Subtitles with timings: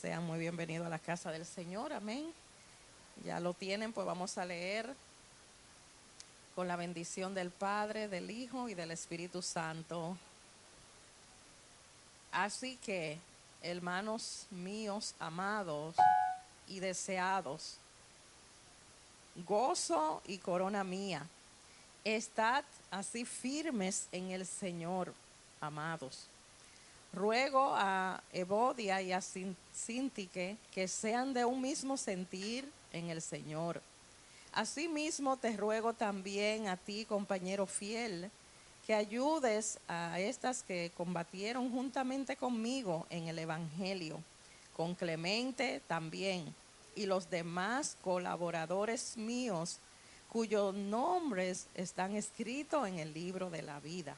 [0.00, 2.32] Sean muy bienvenidos a la casa del Señor, amén.
[3.22, 4.94] Ya lo tienen, pues vamos a leer
[6.54, 10.16] con la bendición del Padre, del Hijo y del Espíritu Santo.
[12.32, 13.18] Así que,
[13.60, 15.94] hermanos míos amados
[16.66, 17.76] y deseados,
[19.46, 21.26] gozo y corona mía,
[22.04, 25.12] estad así firmes en el Señor,
[25.60, 26.30] amados
[27.12, 33.82] Ruego a Evodia y a Sintique que sean de un mismo sentir en el Señor.
[34.52, 38.30] Asimismo te ruego también a ti, compañero fiel,
[38.86, 44.20] que ayudes a estas que combatieron juntamente conmigo en el Evangelio,
[44.76, 46.54] con Clemente también,
[46.94, 49.78] y los demás colaboradores míos,
[50.28, 54.16] cuyos nombres están escritos en el libro de la vida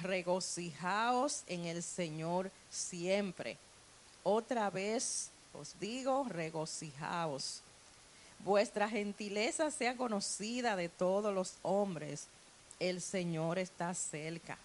[0.00, 3.58] regocijaos en el Señor siempre.
[4.22, 7.60] Otra vez os digo, regocijaos.
[8.38, 12.26] Vuestra gentileza sea conocida de todos los hombres.
[12.80, 14.58] El Señor está cerca.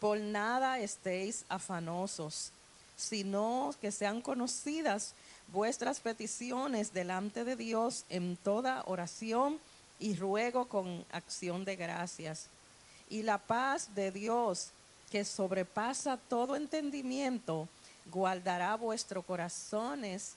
[0.00, 2.52] Por nada estéis afanosos,
[2.96, 5.14] sino que sean conocidas
[5.48, 9.58] vuestras peticiones delante de Dios en toda oración
[9.98, 12.48] y ruego con acción de gracias
[13.14, 14.70] y la paz de Dios,
[15.08, 17.68] que sobrepasa todo entendimiento,
[18.10, 20.34] guardará vuestros corazones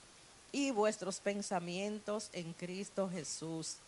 [0.52, 3.78] y vuestros pensamientos en Cristo Jesús.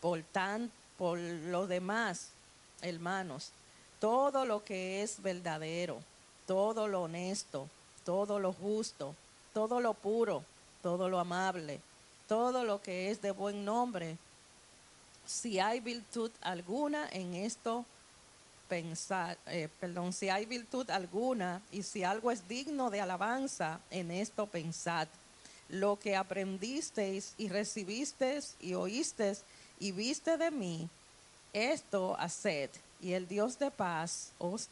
[0.00, 2.28] Por tan, por lo demás,
[2.80, 3.50] hermanos,
[3.98, 5.98] todo lo que es verdadero,
[6.46, 7.68] todo lo honesto,
[8.04, 9.16] todo lo justo,
[9.52, 10.44] todo lo puro,
[10.80, 11.80] todo lo amable,
[12.28, 14.16] todo lo que es de buen nombre,
[15.26, 17.84] si hay virtud alguna en esto,
[18.72, 24.10] pensar, eh, perdón, si hay virtud alguna y si algo es digno de alabanza, en
[24.10, 25.08] esto pensad.
[25.68, 29.42] Lo que aprendisteis y recibisteis y oísteis
[29.78, 30.88] y viste de mí,
[31.52, 32.70] esto haced,
[33.02, 34.70] y el Dios de paz os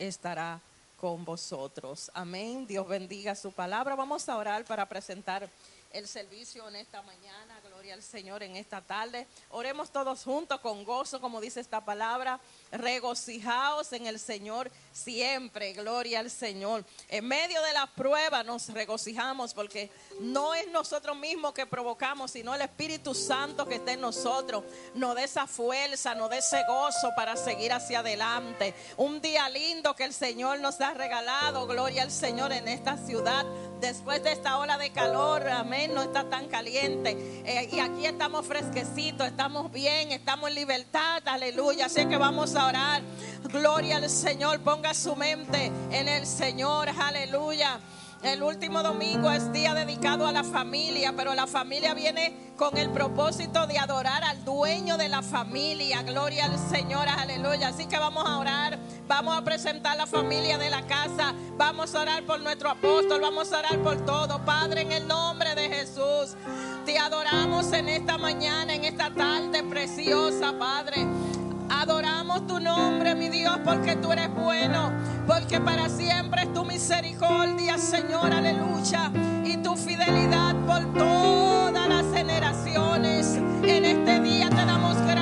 [0.00, 0.60] estará
[1.00, 2.10] con vosotros.
[2.14, 2.66] Amén.
[2.66, 3.94] Dios bendiga su palabra.
[3.94, 5.48] Vamos a orar para presentar
[5.92, 7.60] el servicio en esta mañana.
[7.84, 9.26] Gloria al Señor en esta tarde.
[9.50, 12.40] Oremos todos juntos con gozo, como dice esta palabra.
[12.72, 15.74] Regocijaos en el Señor siempre.
[15.74, 16.82] Gloria al Señor.
[17.10, 19.90] En medio de la prueba nos regocijamos porque
[20.20, 24.64] no es nosotros mismos que provocamos, sino el Espíritu Santo que está en nosotros.
[24.94, 28.72] Nos dé esa fuerza, nos dé ese gozo para seguir hacia adelante.
[28.96, 31.66] Un día lindo que el Señor nos ha regalado.
[31.66, 33.44] Gloria al Señor en esta ciudad.
[33.80, 37.42] Después de esta ola de calor, amén no está tan caliente.
[37.44, 41.86] Eh, y aquí estamos fresquecitos, estamos bien, estamos en libertad, aleluya.
[41.86, 43.02] Así que vamos a orar.
[43.44, 47.80] Gloria al Señor, ponga su mente en el Señor, aleluya.
[48.24, 52.88] El último domingo es día dedicado a la familia, pero la familia viene con el
[52.88, 56.00] propósito de adorar al dueño de la familia.
[56.02, 57.68] Gloria al Señor, aleluya.
[57.68, 62.00] Así que vamos a orar, vamos a presentar la familia de la casa, vamos a
[62.00, 64.44] orar por nuestro apóstol, vamos a orar por todo.
[64.44, 66.36] Padre, en el nombre de Jesús,
[66.84, 71.06] te adoramos en esta mañana, en esta tarde preciosa, Padre.
[71.70, 74.92] Adoramos tu nombre, mi Dios, porque tú eres bueno,
[75.26, 79.10] porque para siempre es tu misericordia, Señor, aleluya,
[79.44, 83.38] y tu fidelidad por todas las generaciones.
[83.62, 85.13] En este día te damos gracias,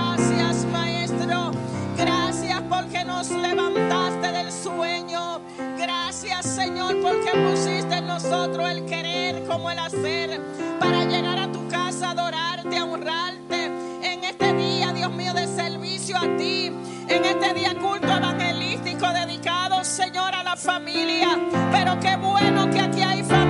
[3.31, 5.41] levantaste del sueño.
[5.79, 10.41] Gracias, Señor, porque pusiste en nosotros el querer como el hacer
[10.81, 13.67] para llegar a tu casa, adorarte, honrarte
[14.03, 16.73] en este día, Dios mío, de servicio a ti.
[17.09, 21.39] En este día culto evangelístico dedicado, Señor, a la familia.
[21.71, 23.42] Pero qué bueno que aquí hay familia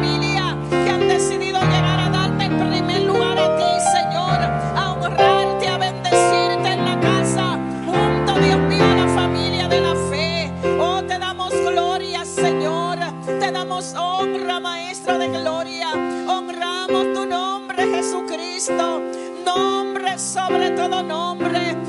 [14.23, 15.93] honra, Maestro de gloria.
[16.29, 19.03] Honramos tu nombre, Jesucristo
[19.45, 21.82] nombre sobre todo nombre, nombre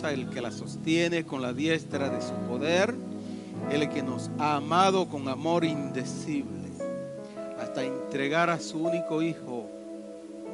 [0.00, 2.94] el que las sostiene con la diestra de su poder,
[3.70, 6.70] el que nos ha amado con amor indecible,
[7.60, 9.70] hasta entregar a su único Hijo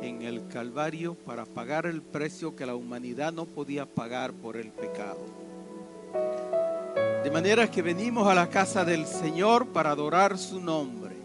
[0.02, 4.70] en el Calvario para pagar el precio que la humanidad no podía pagar por el
[4.70, 5.24] pecado.
[7.22, 11.16] De manera que venimos a la casa del Señor para adorar su nombre,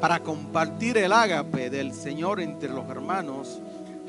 [0.00, 3.60] para compartir el ágape del Señor entre los hermanos,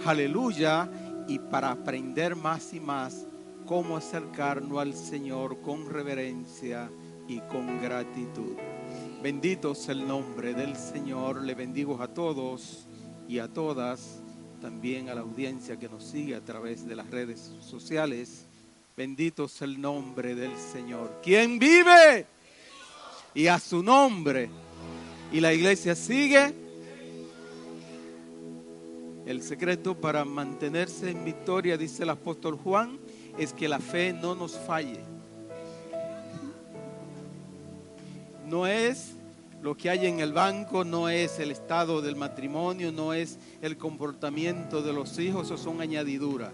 [0.06, 0.90] aleluya,
[1.28, 3.26] y para aprender más y más
[3.72, 6.92] cómo acercarnos al Señor con reverencia
[7.26, 8.58] y con gratitud.
[9.24, 12.86] Bendito es el nombre del Señor, le bendigo a todos
[13.30, 14.22] y a todas,
[14.60, 18.46] también a la audiencia que nos sigue a través de las redes sociales.
[18.98, 21.22] Bendito es el nombre del Señor.
[21.24, 22.26] ¿Quién vive?
[23.34, 24.50] Y a su nombre.
[25.32, 26.54] Y la iglesia sigue.
[29.26, 33.00] El secreto para mantenerse en victoria, dice el apóstol Juan,
[33.38, 35.00] es que la fe no nos falle.
[38.48, 39.16] No es
[39.62, 43.78] lo que hay en el banco, no es el estado del matrimonio, no es el
[43.78, 46.52] comportamiento de los hijos, eso son añadiduras.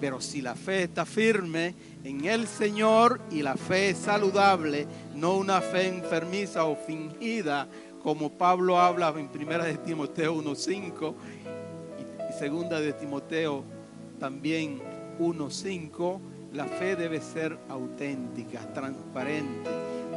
[0.00, 5.36] Pero si la fe está firme en el Señor y la fe es saludable, no
[5.36, 7.68] una fe enfermiza o fingida
[8.04, 11.14] como Pablo habla en primera de Timoteo 1.5
[11.98, 13.64] y, segunda de Timoteo
[14.20, 14.80] también
[15.18, 16.20] 1.5,
[16.52, 19.70] la fe debe ser auténtica, transparente,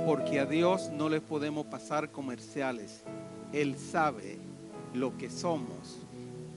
[0.05, 3.03] porque a Dios no le podemos pasar comerciales.
[3.53, 4.37] Él sabe
[4.93, 5.99] lo que somos,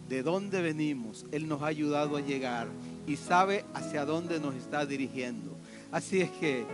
[0.09, 2.66] de dónde venimos, Él nos ha ayudado a llegar
[3.07, 5.57] y sabe hacia dónde nos está dirigiendo.
[5.93, 6.66] Así es que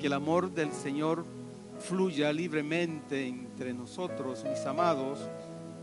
[0.00, 1.26] que el amor del Señor
[1.78, 5.18] fluya libremente entre nosotros, mis amados,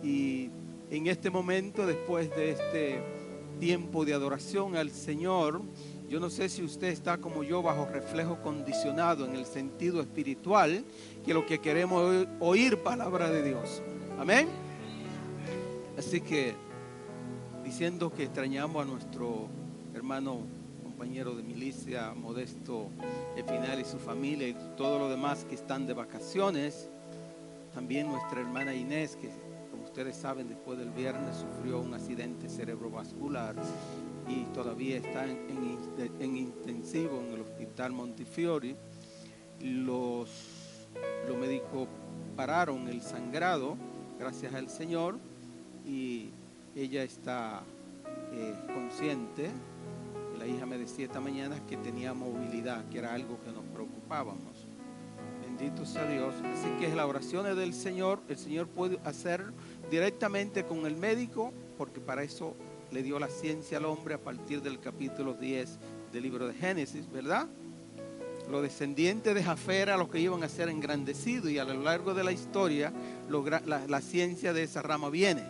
[0.04, 0.50] y
[0.90, 3.00] en este momento, después de este
[3.60, 5.62] tiempo de adoración al Señor,
[6.10, 10.86] yo no sé si usted está como yo bajo reflejo condicionado en el sentido espiritual,
[11.26, 13.82] que lo que queremos es oír, palabra de Dios.
[14.18, 14.48] Amén.
[15.98, 16.56] Así que
[17.66, 19.48] diciendo que extrañamos a nuestro
[19.94, 20.40] hermano
[20.82, 22.90] compañero de milicia, Modesto
[23.36, 26.90] Espinal y su familia y todo lo demás que están de vacaciones.
[27.74, 29.30] También nuestra hermana Inés, que
[29.98, 33.56] ustedes saben, después del viernes sufrió un accidente cerebrovascular
[34.30, 38.76] y todavía está en, en- en intensivo en el hospital Montefiori.
[39.60, 40.30] Los,
[41.28, 41.88] los médicos
[42.36, 43.76] pararon el sangrado,
[44.20, 45.18] gracias al Señor,
[45.84, 46.30] y
[46.76, 47.64] ella está
[48.34, 49.50] eh, consciente.
[50.38, 54.68] La hija me decía esta mañana que tenía movilidad, que era algo que nos preocupábamos.
[55.42, 56.36] Bendito sea Dios.
[56.54, 59.44] Así que las oraciones del Señor, el Señor puede hacer
[59.90, 62.56] directamente con el médico, porque para eso
[62.92, 65.78] le dio la ciencia al hombre a partir del capítulo 10
[66.12, 67.48] del libro de Génesis, ¿verdad?
[68.50, 72.24] Los descendientes de Jafera, los que iban a ser engrandecidos, y a lo largo de
[72.24, 72.94] la historia,
[73.30, 75.44] la, la ciencia de esa rama viene.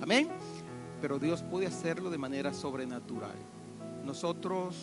[0.00, 0.28] Amén.
[1.00, 3.36] Pero Dios puede hacerlo de manera sobrenatural.
[4.04, 4.74] Nosotros,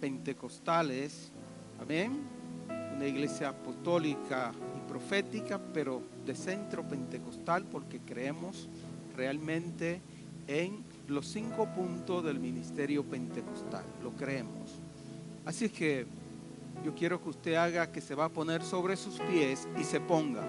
[0.00, 1.32] pentecostales,
[1.80, 2.20] amén,
[2.94, 4.52] una iglesia apostólica
[4.92, 8.68] profética, pero de centro pentecostal, porque creemos
[9.16, 10.02] realmente
[10.46, 14.70] en los cinco puntos del ministerio pentecostal, lo creemos.
[15.46, 16.04] Así es que
[16.84, 19.98] yo quiero que usted haga que se va a poner sobre sus pies y se
[19.98, 20.42] ponga,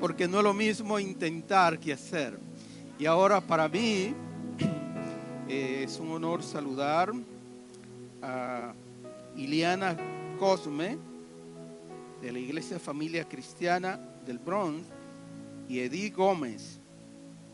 [0.00, 2.40] porque no es lo mismo intentar que hacer.
[2.98, 4.12] Y ahora para mí
[5.48, 7.12] eh, es un honor saludar
[8.20, 8.74] a
[9.36, 9.96] Iliana
[10.40, 11.09] Cosme
[12.20, 14.86] de la Iglesia Familia Cristiana del Bronx
[15.68, 16.78] y Edith Gómez.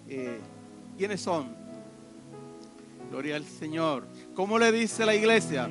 [0.08, 0.38] Eh,
[0.96, 1.54] ¿Quiénes son?
[3.10, 4.06] Gloria al Señor.
[4.34, 5.68] ¿Cómo le dice la iglesia?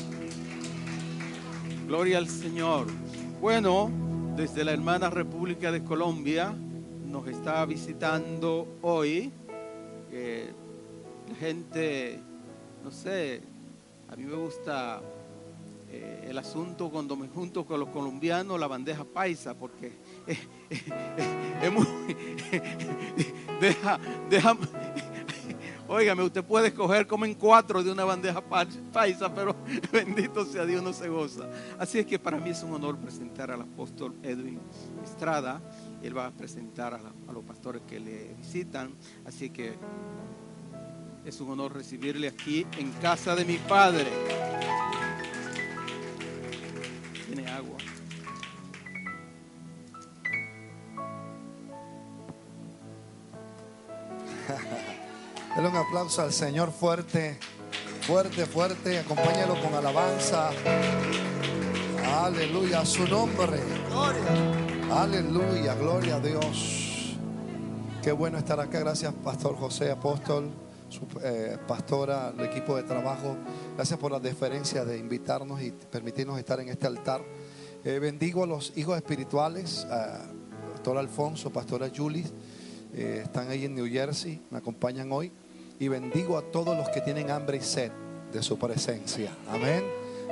[1.87, 2.87] Gloria al Señor.
[3.41, 3.91] Bueno,
[4.35, 6.53] desde la hermana República de Colombia
[7.05, 9.31] nos está visitando hoy.
[10.11, 10.51] eh,
[11.29, 12.19] la gente,
[12.83, 13.41] no sé,
[14.07, 15.01] a mí me gusta
[15.97, 19.87] eh, el asunto cuando me junto con los colombianos, la bandeja paisa, porque
[20.27, 20.37] eh,
[20.69, 20.81] eh,
[21.63, 21.85] eh, muy...
[23.61, 24.57] deja, deja,
[25.87, 29.55] Óigame, usted puede escoger como en cuatro de una bandeja pa- paisa, pero
[29.93, 31.43] bendito sea Dios, no se goza.
[31.77, 34.59] Así es que para mí es un honor presentar al apóstol Edwin
[35.03, 35.61] Estrada.
[36.01, 38.95] Él va a presentar a los pastores que le visitan.
[39.25, 39.75] Así que
[41.23, 44.07] es un honor recibirle aquí en casa de mi padre.
[47.35, 47.77] Tiene agua.
[55.55, 57.37] Dale un aplauso al Señor fuerte,
[58.01, 58.99] fuerte, fuerte.
[58.99, 60.51] Acompáñalo con alabanza.
[62.23, 63.59] Aleluya, a su nombre.
[64.93, 67.17] Aleluya, gloria a Dios.
[68.01, 68.79] Qué bueno estar acá.
[68.79, 70.51] Gracias, Pastor José Apóstol,
[70.89, 73.35] su eh, pastora, el equipo de trabajo.
[73.75, 77.21] Gracias por la deferencia de invitarnos y permitirnos estar en este altar.
[77.83, 80.19] Eh, bendigo a los hijos espirituales, a
[80.73, 82.25] Pastor Alfonso, Pastora Julie.
[82.93, 85.31] Eh, están ahí en New Jersey, me acompañan hoy.
[85.79, 87.91] Y bendigo a todos los que tienen hambre y sed
[88.31, 89.31] de su presencia.
[89.49, 89.83] Amén.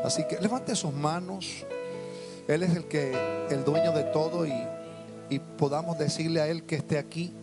[0.04, 1.66] Así que levante sus manos.
[2.48, 3.14] Él es el que,
[3.50, 4.54] el dueño de todo y,
[5.30, 7.34] y podamos decirle a Él que esté aquí.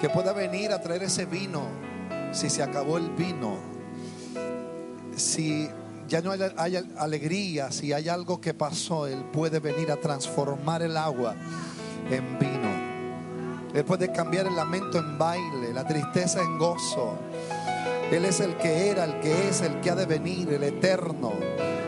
[0.00, 1.62] Que pueda venir a traer ese vino.
[2.32, 3.58] Si se acabó el vino.
[5.16, 5.68] Si
[6.08, 10.96] ya no hay, alegría, si hay algo que pasó, Él puede venir a transformar el
[10.96, 11.34] agua
[12.10, 12.86] en vino.
[13.74, 17.18] Él puede cambiar el lamento en baile, la tristeza en gozo.
[18.10, 21.32] Él es el que era, el que es, el que ha de venir, el eterno,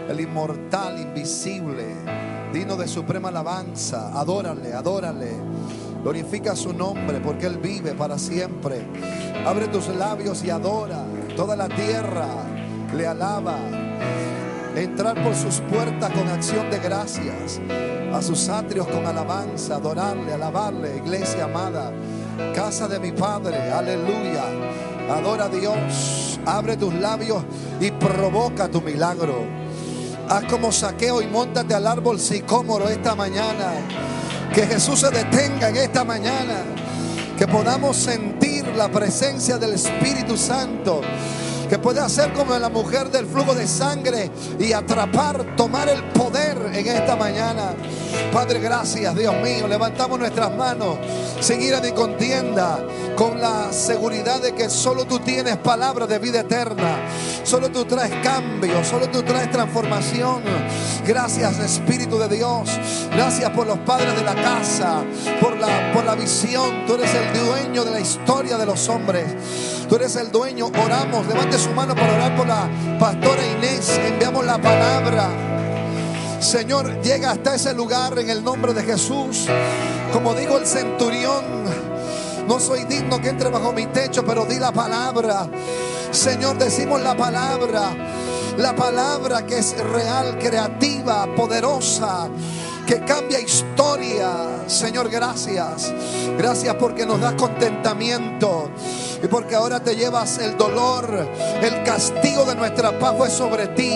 [0.08, 1.86] el inmortal, invisible,
[2.52, 4.18] digno de suprema alabanza.
[4.18, 5.30] Adórale, adórale.
[6.02, 8.86] Glorifica su nombre porque Él vive para siempre.
[9.46, 11.04] Abre tus labios y adora.
[11.36, 12.26] Toda la tierra
[12.94, 13.56] le alaba.
[14.76, 17.60] entrar por sus puertas con acción de gracias,
[18.12, 21.92] a sus atrios con alabanza, adorarle, alabarle, iglesia amada,
[22.54, 24.44] casa de mi Padre, aleluya.
[25.10, 27.42] Adora a Dios, abre tus labios
[27.80, 29.44] y provoca tu milagro.
[30.28, 33.72] Haz como saqueo y montate al árbol sicómoro esta mañana.
[34.54, 36.64] Que Jesús se detenga en esta mañana.
[37.36, 41.00] Que podamos sentir la presencia del Espíritu Santo
[41.68, 46.56] que puede hacer como la mujer del flujo de sangre y atrapar, tomar el poder
[46.72, 47.74] en esta mañana.
[48.32, 49.68] Padre, gracias, Dios mío.
[49.68, 50.98] Levantamos nuestras manos
[51.40, 52.84] sin ira ni contienda,
[53.16, 56.96] con la seguridad de que solo tú tienes palabras de vida eterna.
[57.44, 60.42] Solo tú traes cambio, solo tú traes transformación.
[61.06, 62.68] Gracias, Espíritu de Dios.
[63.12, 65.02] Gracias por los padres de la casa,
[65.40, 66.86] por la, por la visión.
[66.86, 69.24] Tú eres el dueño de la historia de los hombres.
[69.88, 70.66] Tú eres el dueño.
[70.66, 73.98] Oramos, levante su mano para orar por la pastora Inés.
[74.04, 75.28] Enviamos la palabra.
[76.40, 79.46] Señor, llega hasta ese lugar en el nombre de Jesús.
[80.12, 81.44] Como digo el centurión,
[82.46, 85.48] no soy digno que entre bajo mi techo, pero di la palabra.
[86.12, 87.90] Señor, decimos la palabra.
[88.56, 92.28] La palabra que es real, creativa, poderosa
[92.86, 94.30] que cambia historia.
[94.66, 95.92] Señor, gracias.
[96.38, 98.70] Gracias porque nos das contentamiento
[99.22, 101.28] y porque ahora te llevas el dolor,
[101.62, 103.92] el castigo de nuestra paz fue sobre ti.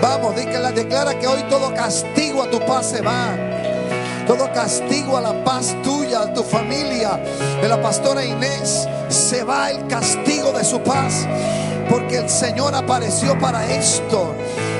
[0.00, 3.36] Vamos, la declara que hoy todo castigo a tu paz se va.
[4.26, 7.18] Todo castigo a la paz tuya, a tu familia,
[7.62, 11.26] de la pastora Inés, se va el castigo de su paz.
[11.88, 14.34] Porque el Señor apareció para esto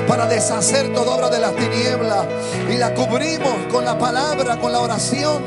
[0.09, 2.25] para deshacer toda obra de las tinieblas.
[2.67, 5.43] Y la cubrimos con la palabra, con la oración.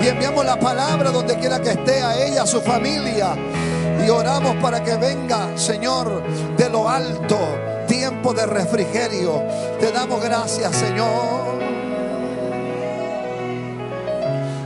[0.00, 3.34] Y enviamos la palabra donde quiera que esté a ella, a su familia.
[4.04, 6.22] Y oramos para que venga, Señor,
[6.56, 7.38] de lo alto,
[7.86, 9.42] tiempo de refrigerio.
[9.80, 11.56] Te damos gracias, Señor.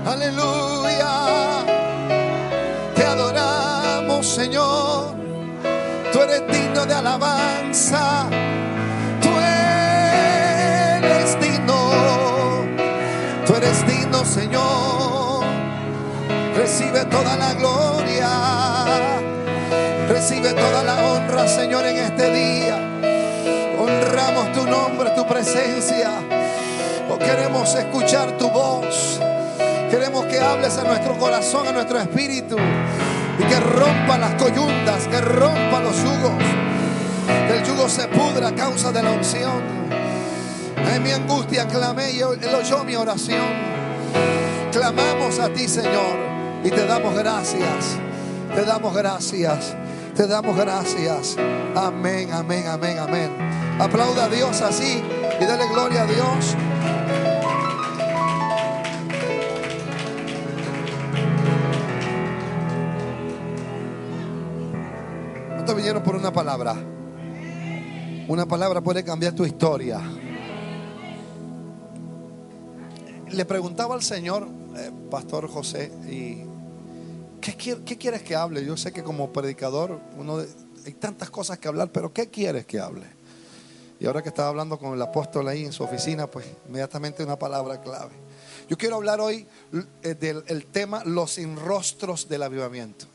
[0.06, 1.64] Aleluya.
[2.94, 5.14] Te adoramos, Señor.
[6.12, 8.28] Tú eres digno de alabanza.
[13.60, 14.99] destino, Señor.
[16.70, 18.30] Recibe toda la gloria.
[20.08, 22.76] Recibe toda la honra, Señor, en este día.
[23.76, 26.12] Honramos tu nombre, tu presencia.
[27.08, 29.18] O oh, queremos escuchar tu voz.
[29.90, 32.56] Queremos que hables a nuestro corazón, a nuestro espíritu.
[32.56, 36.38] Y que rompa las coyundas, que rompa los yugos.
[37.48, 39.60] Que el yugo se pudra a causa de la unción.
[40.94, 43.80] En mi angustia clamé y oyó mi oración.
[44.70, 47.98] Clamamos a ti, Señor, y te damos gracias.
[48.54, 49.76] Te damos gracias.
[50.14, 51.36] Te damos gracias.
[51.74, 53.30] Amén, amén, amén, amén.
[53.78, 55.02] Aplauda a Dios así
[55.40, 56.56] y dale gloria a Dios.
[65.54, 66.74] ¿Cuántos vinieron por una palabra?
[68.28, 70.00] Una palabra puede cambiar tu historia
[73.32, 76.44] le preguntaba al Señor, eh, Pastor José, y
[77.40, 78.64] ¿qué, ¿qué, quieres que hable?
[78.64, 80.44] Yo sé que como predicador uno
[80.84, 83.06] hay tantas cosas que hablar, pero ¿qué quieres que hable?
[83.98, 87.38] Y ahora que estaba hablando con el apóstol ahí en su oficina, pues inmediatamente una
[87.38, 88.12] palabra clave.
[88.68, 89.46] Yo quiero hablar hoy
[90.02, 93.06] eh, del tema los inrostros del avivamiento.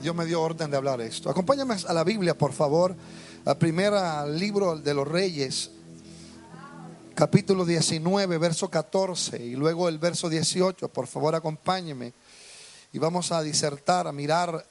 [0.00, 1.28] Dios me dio orden de hablar esto.
[1.30, 2.94] Acompáñame a la Biblia, por favor,
[3.44, 3.92] al primer
[4.28, 5.72] libro de los Reyes,
[7.14, 10.88] capítulo 19, verso 14 y luego el verso 18.
[10.88, 12.12] Por favor, acompáñeme
[12.92, 14.64] y vamos a disertar, a mirar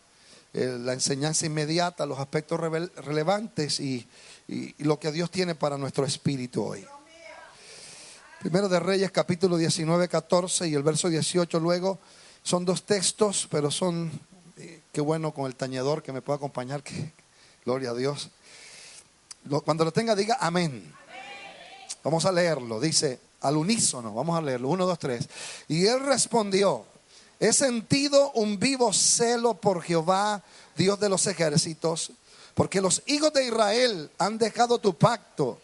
[0.53, 4.07] eh, la enseñanza inmediata, los aspectos relevantes y,
[4.79, 6.85] lo que Dios tiene para nuestro espíritu hoy.
[8.39, 11.99] Primero de Reyes, capítulo 19, 14 y el verso 18 luego.
[12.43, 14.09] Son dos textos, pero son,
[14.55, 17.11] eh, qué bueno con el tañedor que me puede acompañar, que,
[17.65, 18.29] gloria a Dios.
[19.65, 20.93] cuando lo tenga, diga amén.
[22.03, 22.79] Vamos a leerlo.
[22.79, 24.13] Dice al unísono.
[24.13, 24.69] Vamos a leerlo.
[24.69, 25.27] Uno, dos, tres.
[25.67, 26.85] Y él respondió.
[27.39, 30.43] He sentido un vivo celo por Jehová,
[30.75, 32.11] Dios de los ejércitos,
[32.55, 35.59] porque los hijos de Israel han dejado tu pacto,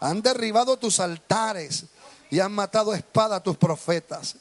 [0.00, 1.84] han derribado tus altares
[2.30, 4.36] y han matado espada a tus profetas.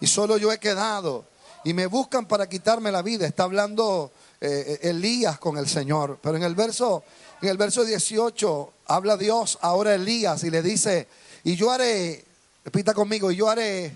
[0.00, 1.24] Y solo yo he quedado
[1.64, 3.26] y me buscan para quitarme la vida.
[3.26, 4.10] Está hablando
[4.40, 6.18] eh, Elías con el Señor.
[6.20, 7.04] Pero en el verso,
[7.40, 11.06] en el verso 18 habla Dios ahora Elías y le dice,
[11.44, 12.24] y yo haré,
[12.64, 13.94] repita conmigo, y yo haré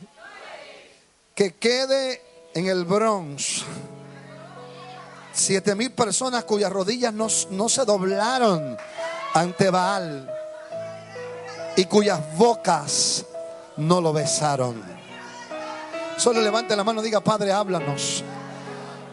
[1.34, 2.22] que quede
[2.54, 3.62] en el bronce
[5.32, 8.76] siete mil personas cuyas rodillas no, no se doblaron
[9.34, 10.30] ante Baal
[11.76, 13.24] y cuyas bocas
[13.76, 14.82] no lo besaron.
[16.18, 18.22] Solo levante la mano y diga, Padre, háblanos.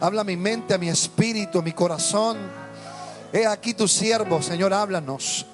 [0.00, 2.36] Habla mi mente, a mi espíritu, a mi corazón.
[3.32, 5.46] He aquí tu siervo, Señor, háblanos.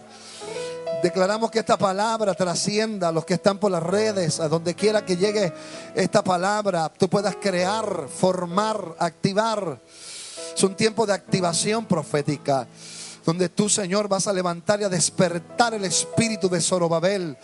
[1.07, 5.07] Declaramos que esta palabra trascienda a los que están por las redes, a donde quiera
[5.07, 5.53] que llegue
[5.95, 9.81] esta palabra, tú puedas crear, formar, activar.
[10.53, 12.67] Es un tiempo de activación profética,
[13.25, 17.39] donde tú, Señor, vas a levantar y a despertar el espíritu de Zorobabel.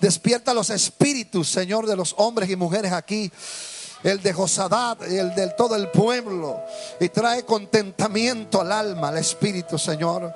[0.00, 3.30] Despierta los espíritus, Señor, de los hombres y mujeres aquí
[4.04, 6.60] el de Josadat, el del todo el pueblo,
[7.00, 10.32] y trae contentamiento al alma, al espíritu, Señor.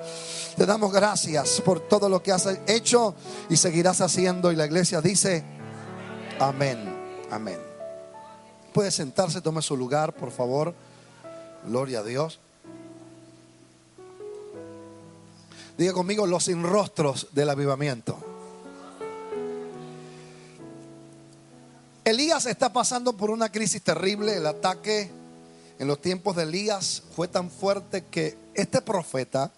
[0.57, 3.15] Te damos gracias por todo lo que has hecho
[3.49, 4.51] y seguirás haciendo.
[4.51, 5.43] Y la iglesia dice,
[6.39, 6.79] amén,
[7.31, 7.59] amén.
[8.73, 10.73] Puede sentarse, tome su lugar, por favor.
[11.65, 12.39] Gloria a Dios.
[15.77, 18.28] Diga conmigo los sin rostros del avivamiento.
[22.09, 24.35] Elías está pasando por una crisis terrible.
[24.35, 25.11] El ataque
[25.77, 29.51] en los tiempos de Elías fue tan fuerte que este profeta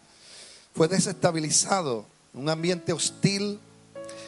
[0.75, 2.05] fue desestabilizado.
[2.33, 3.57] Un ambiente hostil.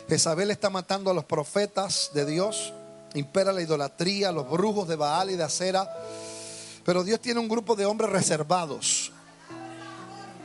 [0.08, 2.74] Jezabel está matando a los profetas de Dios.
[3.14, 5.94] Impera la idolatría, los brujos de Baal y de Acera.
[6.86, 9.12] Pero Dios tiene un grupo de hombres reservados.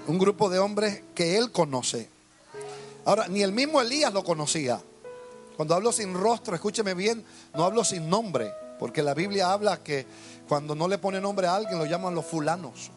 [0.08, 2.08] Un grupo de hombres que Él conoce.
[3.04, 4.82] Ahora, ni el mismo Elías lo conocía.
[5.58, 10.06] Cuando hablo sin rostro, escúcheme bien, no hablo sin nombre, porque la Biblia habla que
[10.48, 12.92] cuando no le pone nombre a alguien lo llaman los fulanos.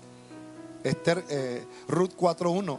[0.84, 2.78] Esther, eh, Ruth 4.1.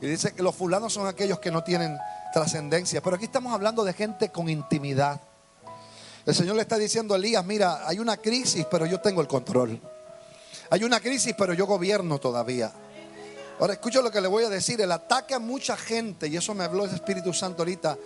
[0.00, 1.96] Y dice que los fulanos son aquellos que no tienen
[2.32, 3.00] trascendencia.
[3.00, 5.20] Pero aquí estamos hablando de gente con intimidad.
[6.26, 9.28] El Señor le está diciendo a Elías, mira, hay una crisis, pero yo tengo el
[9.28, 9.80] control.
[10.70, 12.72] Hay una crisis, pero yo gobierno todavía.
[13.60, 14.80] Ahora escucho lo que le voy a decir.
[14.80, 17.96] El ataque a mucha gente, y eso me habló el Espíritu Santo ahorita,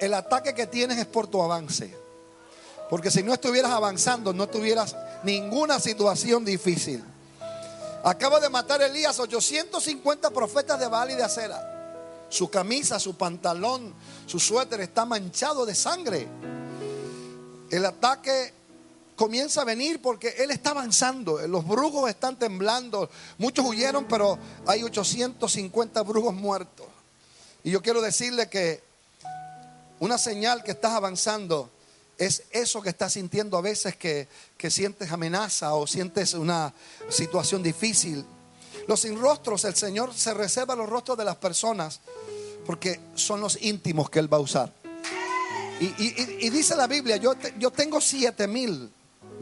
[0.00, 1.94] el ataque que tienes es por tu avance.
[2.90, 7.02] Porque si no estuvieras avanzando, no tuvieras ninguna situación difícil.
[8.04, 12.26] Acaba de matar Elías 850 profetas de Baal y de Acera.
[12.28, 13.94] Su camisa, su pantalón,
[14.26, 16.28] su suéter está manchado de sangre.
[17.70, 18.52] El ataque
[19.16, 21.46] comienza a venir porque él está avanzando.
[21.46, 23.08] Los brujos están temblando.
[23.38, 26.86] Muchos huyeron, pero hay 850 brujos muertos.
[27.62, 28.82] Y yo quiero decirle que
[30.04, 31.70] una señal que estás avanzando
[32.18, 34.28] es eso que estás sintiendo a veces que,
[34.68, 36.74] sientes amenaza o sientes una
[37.08, 38.22] situación difícil.
[38.86, 42.00] Los sin rostros, el Señor se reserva los rostros de las personas
[42.66, 44.72] porque son los íntimos que Él va a usar.
[45.80, 48.92] Y, dice la Biblia, yo, yo tengo siete mil.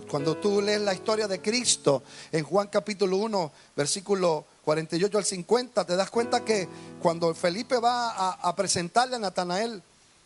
[0.09, 5.85] Cuando tú lees la historia de Cristo en Juan capítulo 1, versículo 48 al 50,
[5.85, 6.69] te das cuenta que
[7.01, 9.83] cuando Felipe va a presentarle a Natanael,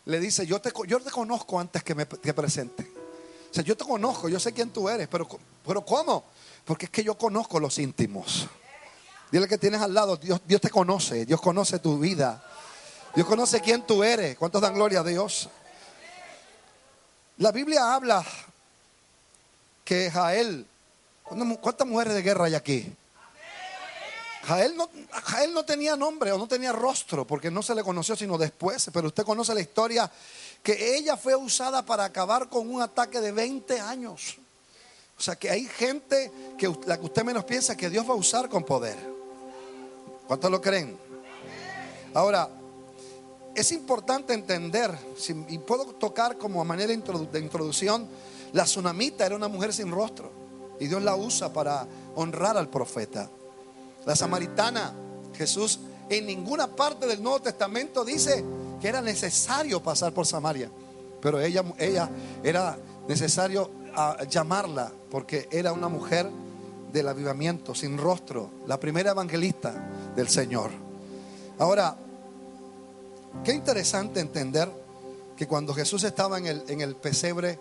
[0.07, 2.89] le dice, yo te, yo te conozco antes que me presente.
[3.51, 5.27] O sea, yo te conozco, yo sé quién tú eres, pero,
[5.65, 6.25] pero ¿cómo?
[6.65, 8.47] Porque es que yo conozco los íntimos.
[9.31, 12.43] Dile que tienes al lado, Dios, Dios te conoce, Dios conoce tu vida.
[13.15, 14.37] Dios conoce quién tú eres.
[14.37, 15.49] ¿Cuántos dan gloria a Dios?
[17.37, 18.25] La Biblia habla
[19.83, 20.65] que Jael,
[21.61, 22.93] ¿cuántas mujeres de guerra hay aquí?
[24.47, 24.89] Jael no,
[25.53, 29.07] no tenía nombre o no tenía rostro porque no se le conoció sino después, pero
[29.07, 30.09] usted conoce la historia
[30.63, 34.37] que ella fue usada para acabar con un ataque de 20 años.
[35.17, 38.17] O sea que hay gente que la que usted menos piensa que Dios va a
[38.17, 38.97] usar con poder.
[40.27, 40.97] ¿Cuántos lo creen?
[42.13, 42.49] Ahora,
[43.53, 44.97] es importante entender,
[45.49, 48.07] y puedo tocar como manera de introducción,
[48.53, 50.31] la tsunamita era una mujer sin rostro
[50.79, 51.85] y Dios la usa para
[52.15, 53.29] honrar al profeta.
[54.07, 54.93] La samaritana,
[55.35, 58.41] Jesús en ninguna parte del Nuevo Testamento dice
[58.79, 60.71] que era necesario pasar por Samaria,
[61.21, 62.09] pero ella, ella
[62.41, 66.31] era necesario ah, llamarla porque era una mujer
[66.93, 69.73] del avivamiento, sin rostro, la primera evangelista
[70.15, 70.71] del Señor.
[71.59, 71.97] Ahora,
[73.43, 74.71] qué interesante entender
[75.35, 77.59] que cuando Jesús estaba en el, en el pesebre,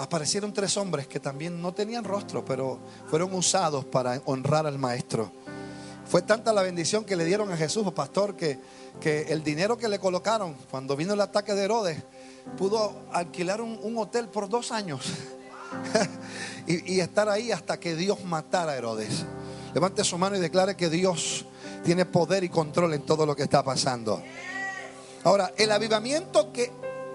[0.00, 2.78] aparecieron tres hombres que también no tenían rostro, pero
[3.08, 5.30] fueron usados para honrar al maestro.
[6.06, 8.58] Fue tanta la bendición que le dieron a Jesús, pastor, que,
[9.00, 12.02] que el dinero que le colocaron cuando vino el ataque de Herodes,
[12.58, 15.06] pudo alquilar un, hotel por dos años
[16.66, 19.24] y, y estar ahí hasta que Dios matara a Herodes.
[19.72, 21.44] Levante su mano y declare que Dios
[21.84, 24.20] tiene poder y control en todo lo que está pasando.
[25.22, 26.72] Ahora, el avivamiento que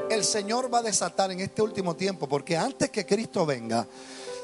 [0.09, 3.87] el Señor va a desatar en este último tiempo, porque antes que Cristo venga,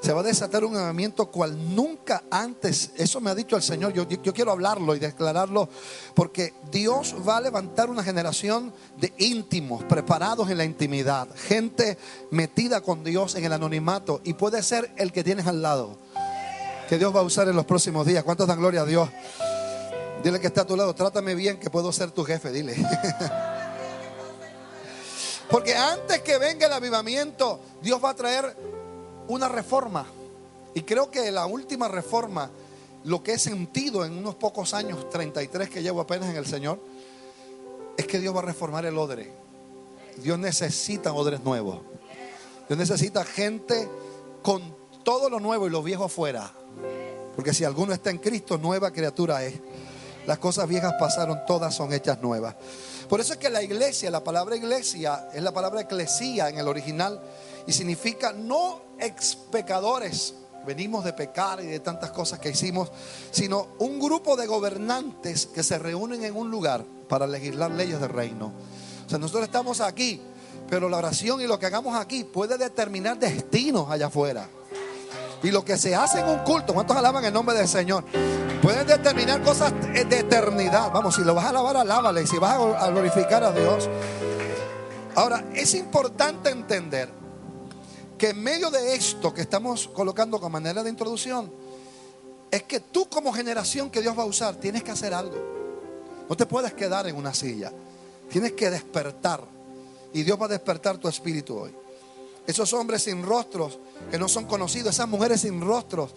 [0.02, 2.90] Se va a desatar un avivamiento cual nunca antes.
[2.98, 3.94] Eso me ha dicho el Señor.
[3.94, 5.70] Yo, yo quiero hablarlo y declararlo
[6.16, 11.28] porque Dios va a levantar una generación de íntimos, preparados en la intimidad.
[11.36, 12.00] Gente
[12.32, 14.22] metida con Dios en el anonimato.
[14.24, 16.00] Y puede ser el que tienes al lado.
[16.90, 18.24] Que Dios va a usar en los próximos días.
[18.24, 19.08] ¿Cuántos dan gloria a Dios?
[20.24, 20.96] Dile que está a tu lado.
[20.96, 22.52] Trátame bien que puedo ser tu jefe.
[22.52, 22.76] Dile.
[25.52, 28.56] Porque antes que venga el avivamiento, Dios va a traer
[29.28, 30.06] una reforma.
[30.74, 32.50] Y creo que la última reforma,
[33.04, 36.80] lo que he sentido en unos pocos años, 33 que llevo apenas en el Señor,
[37.98, 39.30] es que Dios va a reformar el odre.
[40.18, 41.80] Dios necesita odres nuevos.
[42.70, 43.90] Dios necesita gente
[44.42, 44.62] con
[45.04, 46.54] todo lo nuevo y lo viejo afuera.
[47.36, 49.56] Porque si alguno está en Cristo, nueva criatura es.
[50.26, 52.56] Las cosas viejas pasaron, todas son hechas nuevas.
[53.12, 56.68] Por eso es que la iglesia, la palabra iglesia es la palabra eclesía en el
[56.70, 57.20] original
[57.68, 60.34] y significa no ex pecadores,
[60.66, 62.90] venimos de pecar y de tantas cosas que hicimos,
[63.32, 68.12] sino un grupo de gobernantes que se reúnen en un lugar para legislar leyes del
[68.12, 68.54] reino.
[69.06, 70.22] O sea, nosotros estamos aquí,
[70.70, 74.48] pero la oración y lo que hagamos aquí puede determinar destinos allá afuera.
[75.44, 78.06] Y lo que se hace en un culto, ¿cuántos alaban el nombre del Señor?
[78.62, 80.92] Pueden determinar cosas de eternidad.
[80.92, 82.28] Vamos, si lo vas a alabar, alábale.
[82.28, 83.90] Si vas a glorificar a Dios.
[85.16, 87.10] Ahora, es importante entender
[88.20, 91.52] que en medio de esto que estamos colocando como manera de introducción,
[92.52, 95.38] es que tú como generación que Dios va a usar, tienes que hacer algo.
[96.30, 97.74] No te puedes quedar en una silla.
[98.30, 99.42] Tienes que despertar.
[100.14, 101.74] Y Dios va a despertar tu espíritu hoy.
[102.46, 103.80] Esos hombres sin rostros
[104.12, 106.14] que no son conocidos, esas mujeres sin rostros,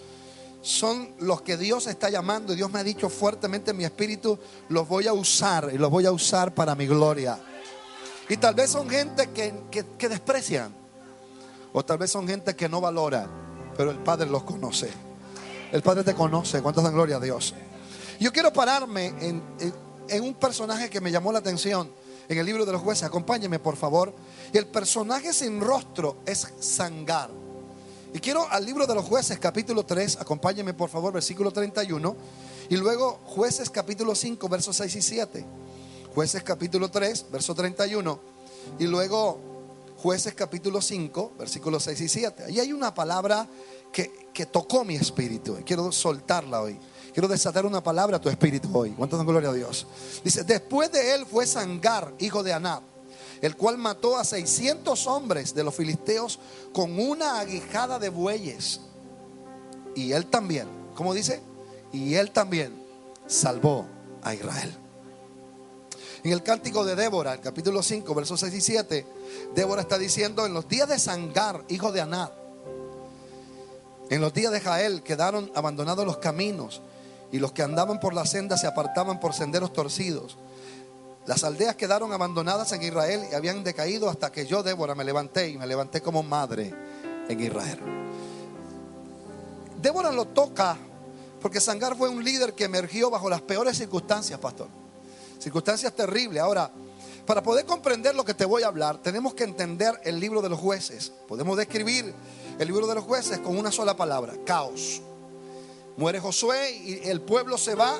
[0.64, 2.54] son los que Dios está llamando.
[2.54, 4.38] Dios me ha dicho fuertemente en mi espíritu,
[4.70, 7.38] los voy a usar y los voy a usar para mi gloria.
[8.30, 9.54] Y tal vez son gente que,
[9.98, 10.74] que desprecian.
[11.74, 13.28] O tal vez son gente que no valora.
[13.76, 14.88] Pero el Padre los conoce.
[15.70, 16.62] El Padre te conoce.
[16.62, 17.54] ¿Cuántos dan gloria a Dios?
[18.18, 19.42] Yo quiero pararme en,
[20.08, 21.90] en un personaje que me llamó la atención
[22.26, 23.02] en el libro de los jueces.
[23.02, 24.14] Acompáñeme, por favor.
[24.50, 27.43] Y el personaje sin rostro es Sangar.
[28.14, 32.14] Y quiero al libro de los jueces, capítulo 3, acompáñeme por favor, versículo 31.
[32.68, 35.44] Y luego jueces, capítulo 5, versos 6 y 7.
[36.14, 38.20] Jueces, capítulo 3, verso 31.
[38.78, 39.40] Y luego
[39.96, 42.44] jueces, capítulo 5, versículos 6 y 7.
[42.44, 43.48] Ahí hay una palabra
[43.92, 45.58] que, que tocó mi espíritu.
[45.58, 46.78] Y quiero soltarla hoy.
[47.12, 48.90] Quiero desatar una palabra a tu espíritu hoy.
[48.90, 49.88] ¿Cuánto dan gloria a Dios?
[50.22, 52.93] Dice, después de él fue Sangar, hijo de Anab
[53.44, 56.38] el cual mató a 600 hombres de los filisteos
[56.72, 58.80] con una aguijada de bueyes.
[59.94, 61.42] Y él también, ¿cómo dice?
[61.92, 62.72] Y él también
[63.26, 63.84] salvó
[64.22, 64.74] a Israel.
[66.22, 69.06] En el cántico de Débora, el capítulo 5, versos 6 y 7,
[69.54, 72.30] Débora está diciendo, en los días de Sangar, hijo de Anad,
[74.08, 76.80] en los días de Jael quedaron abandonados los caminos
[77.30, 80.38] y los que andaban por la senda se apartaban por senderos torcidos.
[81.26, 85.48] Las aldeas quedaron abandonadas en Israel y habían decaído hasta que yo, Débora, me levanté
[85.48, 86.74] y me levanté como madre
[87.28, 87.78] en Israel.
[89.80, 90.76] Débora lo toca
[91.40, 94.68] porque Sangar fue un líder que emergió bajo las peores circunstancias, pastor.
[95.38, 96.42] Circunstancias terribles.
[96.42, 96.70] Ahora,
[97.26, 100.50] para poder comprender lo que te voy a hablar, tenemos que entender el libro de
[100.50, 101.10] los jueces.
[101.26, 102.14] Podemos describir
[102.58, 105.00] el libro de los jueces con una sola palabra, caos.
[105.96, 107.94] Muere Josué y el pueblo se va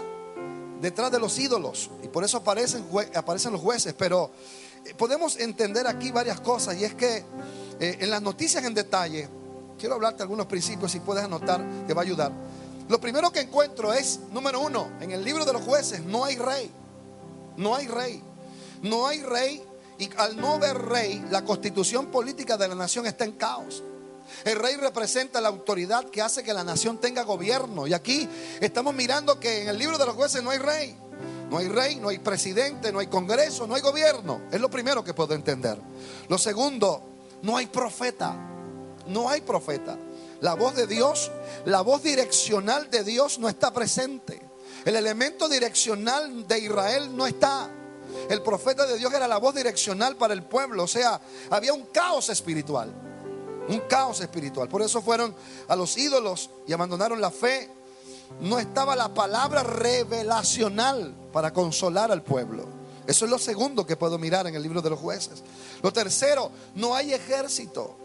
[0.81, 1.91] detrás de los ídolos.
[2.03, 3.95] Y por eso aparecen, aparecen los jueces.
[3.95, 4.31] Pero
[4.85, 6.77] eh, podemos entender aquí varias cosas.
[6.77, 7.25] Y es que
[7.81, 9.29] eh, en las noticias en detalle,
[9.79, 12.33] quiero hablarte algunos principios, si puedes anotar, te va a ayudar.
[12.89, 16.37] Lo primero que encuentro es, número uno, en el libro de los jueces no hay
[16.37, 16.71] rey.
[17.57, 18.23] No hay rey.
[18.83, 19.63] No hay rey.
[19.99, 23.83] Y al no haber rey, la constitución política de la nación está en caos.
[24.45, 27.87] El rey representa la autoridad que hace que la nación tenga gobierno.
[27.87, 28.29] Y aquí
[28.61, 30.97] estamos mirando que en el libro de los jueces no hay rey.
[31.51, 34.43] No hay rey, no hay presidente, no hay congreso, no hay gobierno.
[34.51, 35.79] Es lo primero que puedo entender.
[36.29, 37.03] Lo segundo,
[37.43, 38.35] no hay profeta.
[39.07, 39.97] No hay profeta.
[40.41, 41.31] La voz de Dios,
[41.65, 44.41] la voz direccional de Dios no está presente.
[44.85, 47.71] El elemento direccional de Israel no está.
[48.29, 50.85] El profeta de Dios era la voz direccional para el pueblo.
[50.85, 51.21] O sea,
[51.51, 52.93] había un caos espiritual.
[53.69, 54.69] Un caos espiritual.
[54.69, 55.35] Por eso fueron
[55.69, 57.71] a los ídolos y abandonaron la fe.
[58.41, 62.67] No estaba la palabra revelacional para consolar al pueblo.
[63.07, 65.43] Eso es lo segundo que puedo mirar en el libro de los jueces.
[65.83, 67.97] Lo tercero, no hay ejército.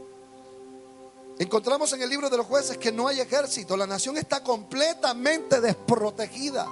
[1.40, 3.78] Encontramos en el libro de los jueces que no hay ejército.
[3.78, 6.68] La nación está completamente desprotegida.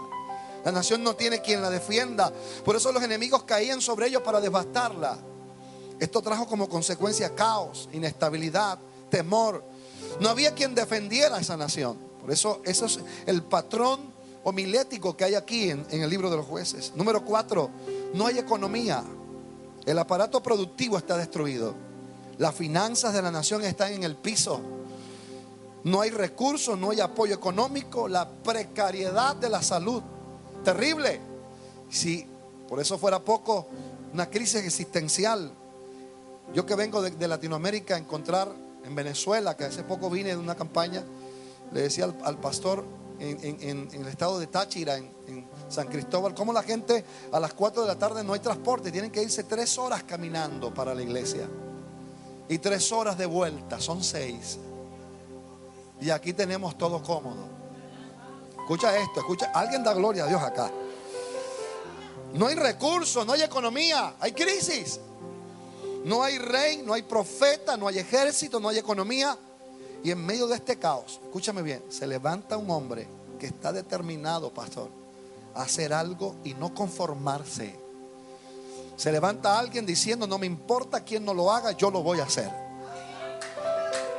[0.65, 2.33] La nación no tiene quien la defienda.
[2.65, 5.17] Por eso los enemigos caían sobre ellos para devastarla.
[5.99, 8.79] Esto trajo como consecuencia caos, inestabilidad,
[9.09, 9.63] temor.
[10.19, 11.97] No había quien defendiera esa nación.
[12.21, 13.99] Por eso, eso es el patrón
[14.43, 16.93] homilético que hay aquí en, en el libro de los jueces.
[16.95, 17.69] Número cuatro,
[18.13, 19.03] no hay economía.
[19.85, 21.73] El aparato productivo está destruido.
[22.37, 24.61] Las finanzas de la nación están en el piso.
[25.83, 30.03] No hay recursos, no hay apoyo económico, la precariedad de la salud.
[30.63, 31.21] Terrible.
[31.89, 32.27] Si
[32.67, 33.67] por eso fuera poco,
[34.13, 35.51] una crisis existencial.
[36.53, 38.49] Yo que vengo de, Latinoamérica a encontrar
[38.83, 41.03] en Venezuela, que hace poco vine de una campaña,
[41.71, 42.85] le decía al, pastor
[43.19, 47.87] en, el estado de Táchira, en, San Cristóbal, cómo la gente a las 4 de
[47.89, 51.45] la tarde no hay transporte, tienen que irse tres horas caminando para la iglesia.
[52.47, 54.57] Y tres horas de vuelta, son seis.
[55.99, 57.47] Y aquí tenemos todo cómodo.
[58.57, 60.71] Escucha esto, escucha, alguien da gloria a Dios acá.
[62.33, 65.01] No hay recursos, no hay economía, hay crisis.
[66.05, 69.37] No hay rey, no hay profeta, no hay ejército, no hay economía.
[70.03, 73.07] Y en medio de este caos, escúchame bien, se levanta un hombre
[73.39, 74.89] que está determinado, pastor,
[75.55, 77.75] a hacer algo y no conformarse.
[78.95, 82.23] Se levanta alguien diciendo, no me importa quién no lo haga, yo lo voy a
[82.23, 82.49] hacer.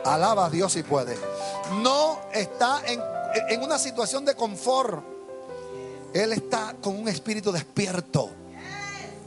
[0.05, 1.17] Alaba a Dios si puede.
[1.83, 3.01] No está en,
[3.49, 5.05] en una situación de confort.
[6.15, 8.31] Él está con un espíritu despierto.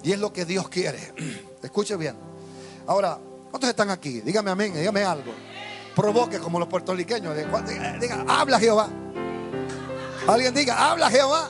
[0.03, 1.13] Y es lo que Dios quiere.
[1.61, 2.30] Escuche bien.
[2.91, 3.17] Ahora,
[3.49, 4.19] ¿cuántos están aquí?
[4.19, 5.31] Dígame amén, dígame algo.
[5.95, 7.33] Provoque como los puertorriqueños.
[8.01, 8.89] Diga, habla Jehová.
[10.27, 11.49] Alguien diga, habla Jehová.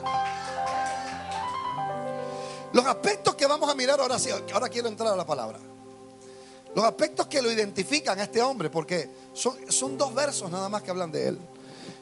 [2.72, 5.58] Los aspectos que vamos a mirar ahora sí, ahora quiero entrar a la palabra.
[6.76, 10.82] Los aspectos que lo identifican a este hombre, porque son, son dos versos nada más
[10.82, 11.40] que hablan de él.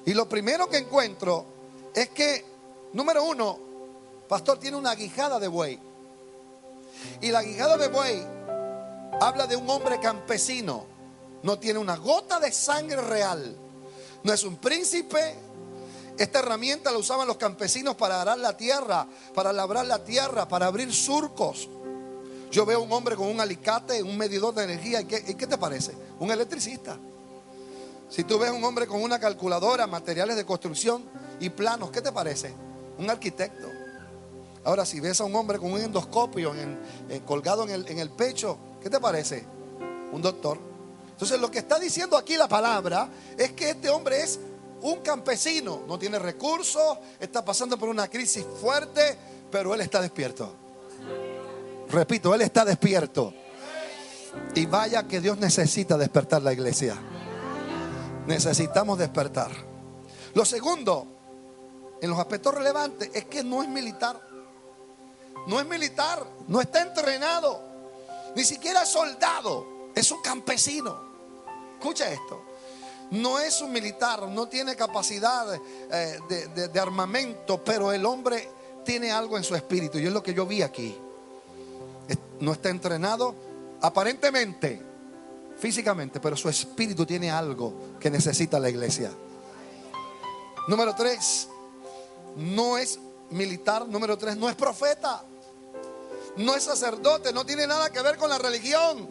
[0.04, 1.46] Y lo primero que encuentro
[1.94, 2.44] es que,
[2.92, 3.58] número uno,
[4.28, 5.80] pastor tiene una guijada de buey.
[7.22, 8.39] Y la guijada de buey
[9.20, 10.84] habla de un hombre campesino.
[11.42, 13.56] No tiene una gota de sangre real.
[14.22, 15.34] No es un príncipe.
[16.18, 20.66] Esta herramienta la usaban los campesinos para arar la tierra, para labrar la tierra, para
[20.66, 21.68] abrir surcos.
[22.50, 25.00] Yo veo un hombre con un alicate, un medidor de energía.
[25.00, 25.92] ¿Y qué, te parece?
[26.18, 26.98] Un electricista.
[28.10, 31.04] Si tú ves un hombre con una calculadora, materiales de construcción
[31.38, 32.52] y planos, ¿qué te parece?
[32.98, 33.68] Un arquitecto.
[34.64, 38.58] Ahora, si ves a un hombre con un endoscopio en- en- colgado en el pecho,
[38.82, 39.44] ¿qué te parece?
[40.12, 40.58] Un doctor.
[41.10, 44.40] Entonces, lo que está diciendo aquí la palabra es que este hombre es
[44.82, 49.18] un campesino, no tiene recursos, está pasando por una crisis fuerte,
[49.50, 50.54] pero él está despierto.
[51.90, 53.34] Repito, él está despierto.
[54.54, 56.96] Y vaya que Dios necesita despertar la iglesia.
[58.26, 59.50] Necesitamos despertar.
[60.34, 61.06] Lo segundo,
[62.00, 64.20] en los aspectos relevantes, es que no es militar.
[65.46, 67.62] No es militar, no está entrenado,
[68.36, 70.96] ni siquiera es soldado, es un campesino.
[71.78, 72.42] Escucha esto.
[73.10, 78.48] No es un militar, no tiene capacidad eh, de, de- armamento, pero el hombre
[78.84, 80.96] tiene algo en su espíritu y es lo que yo vi aquí.
[82.38, 83.34] No está entrenado
[83.80, 84.80] aparentemente,
[85.58, 89.10] físicamente, pero su espíritu tiene algo que necesita la iglesia.
[90.68, 91.48] Número tres,
[92.36, 92.98] no es
[93.30, 93.88] militar.
[93.88, 95.24] Número tres, no es profeta.
[96.36, 99.08] No es sacerdote, no tiene nada que ver con la religión.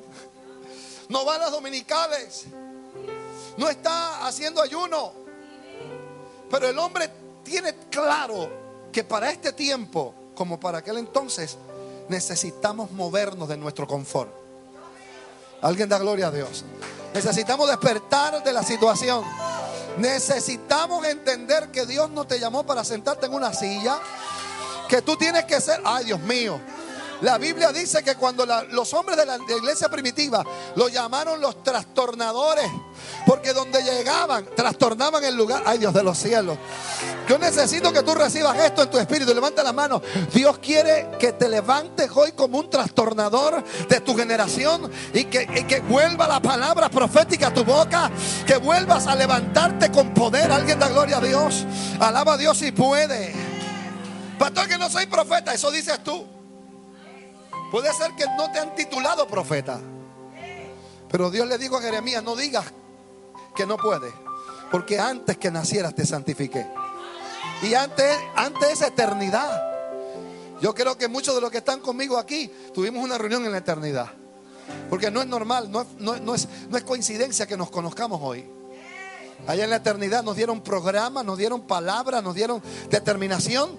[1.09, 2.45] No va a las dominicales.
[3.57, 5.13] No está haciendo ayuno.
[6.49, 7.09] Pero el hombre
[7.43, 8.49] tiene claro
[8.91, 11.57] que para este tiempo, como para aquel entonces,
[12.07, 14.31] necesitamos movernos de nuestro confort.
[15.61, 16.63] Alguien da gloria a Dios.
[17.13, 19.23] Necesitamos despertar de la situación.
[19.97, 23.99] Necesitamos entender que Dios no te llamó para sentarte en una silla.
[24.87, 26.59] Que tú tienes que ser, ay Dios mío.
[27.21, 30.43] La Biblia dice que cuando los hombres de la, de la iglesia primitiva
[30.75, 32.69] lo llamaron los trastornadores,
[33.25, 36.57] porque donde llegaban trastornaban el lugar, ay Dios de los cielos.
[37.27, 40.01] Yo necesito que tú recibas esto en tu espíritu, levanta la mano.
[40.33, 45.63] Dios quiere que te levantes hoy como un trastornador de tu generación y que, y
[45.65, 48.09] que vuelva la palabra profética a tu boca,
[48.47, 50.51] que vuelvas a levantarte con poder.
[50.51, 51.65] Alguien da gloria a Dios,
[51.99, 53.33] alaba a Dios si puede.
[54.39, 56.38] Pastor, que no soy profeta, eso dices tú.
[57.71, 59.79] Puede ser que no te han titulado profeta.
[61.09, 62.65] Pero Dios le dijo a Jeremías, no digas
[63.55, 64.13] que no puedes.
[64.71, 66.67] Porque antes que nacieras te santifiqué.
[67.61, 69.65] Y antes, antes esa eternidad.
[70.61, 73.59] Yo creo que muchos de los que están conmigo aquí tuvimos una reunión en la
[73.59, 74.11] eternidad.
[74.89, 78.45] Porque no es normal, no es, no, es, no es coincidencia que nos conozcamos hoy.
[79.47, 83.77] Allá en la eternidad nos dieron programa, nos dieron palabra, nos dieron determinación.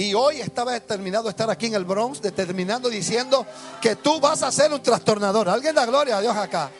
[0.00, 3.46] Y hoy estaba determinado a estar aquí en el Bronx, determinando diciendo
[3.82, 5.46] que tú vas a ser un trastornador.
[5.46, 6.70] Alguien da gloria a Dios acá.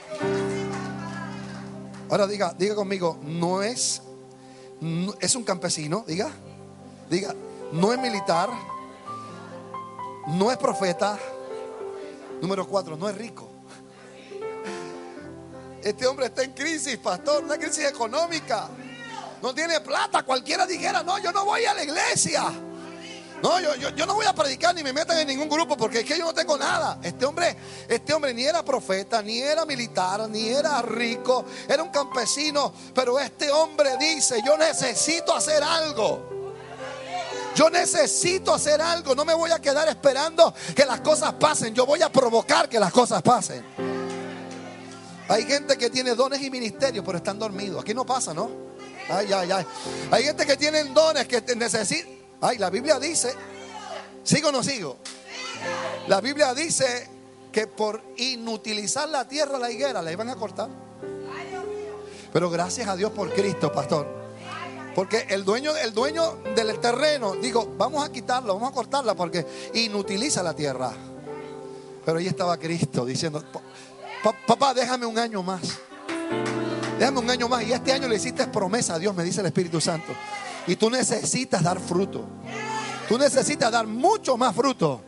[2.08, 4.00] Ahora diga, diga conmigo, no es,
[5.20, 6.30] es un campesino, diga,
[7.10, 7.34] diga,
[7.72, 8.48] no es militar,
[10.28, 11.18] no es profeta.
[12.40, 13.50] Número cuatro, no es rico.
[15.84, 18.66] Este hombre está en crisis, pastor, una crisis económica.
[19.42, 20.22] No tiene plata.
[20.22, 22.50] Cualquiera dijera, no, yo no voy a la iglesia.
[23.42, 26.00] No, yo, yo, yo no voy a predicar ni me metan en ningún grupo porque
[26.00, 26.98] es que yo no tengo nada.
[27.02, 27.56] Este hombre,
[27.88, 32.72] este hombre ni era profeta, ni era militar, ni era rico, era un campesino.
[32.94, 36.28] Pero este hombre dice, yo necesito hacer algo.
[37.54, 39.14] Yo necesito hacer algo.
[39.14, 41.74] No me voy a quedar esperando que las cosas pasen.
[41.74, 43.64] Yo voy a provocar que las cosas pasen.
[45.28, 47.82] Hay gente que tiene dones y ministerios, pero están dormidos.
[47.82, 48.50] Aquí no pasa, ¿no?
[49.08, 49.66] Ay, ay, ay.
[50.10, 52.19] Hay gente que tiene dones que necesitan.
[52.40, 53.34] Ay, la Biblia dice,
[54.24, 54.96] ¿sigo o no sigo?
[56.08, 57.08] La Biblia dice
[57.52, 60.68] que por inutilizar la tierra, la higuera, la iban a cortar.
[62.32, 64.06] Pero gracias a Dios por Cristo, pastor.
[64.94, 69.46] Porque el dueño, el dueño del terreno, digo, vamos a quitarla, vamos a cortarla porque
[69.74, 70.92] inutiliza la tierra.
[72.04, 73.44] Pero ahí estaba Cristo diciendo,
[74.22, 75.60] "Pa- papá, déjame un año más.
[76.98, 77.62] Déjame un año más.
[77.64, 80.12] Y este año le hiciste promesa a Dios, me dice el Espíritu Santo.
[80.66, 82.24] Y tú necesitas dar fruto.
[83.08, 85.02] Tú necesitas dar mucho más fruto.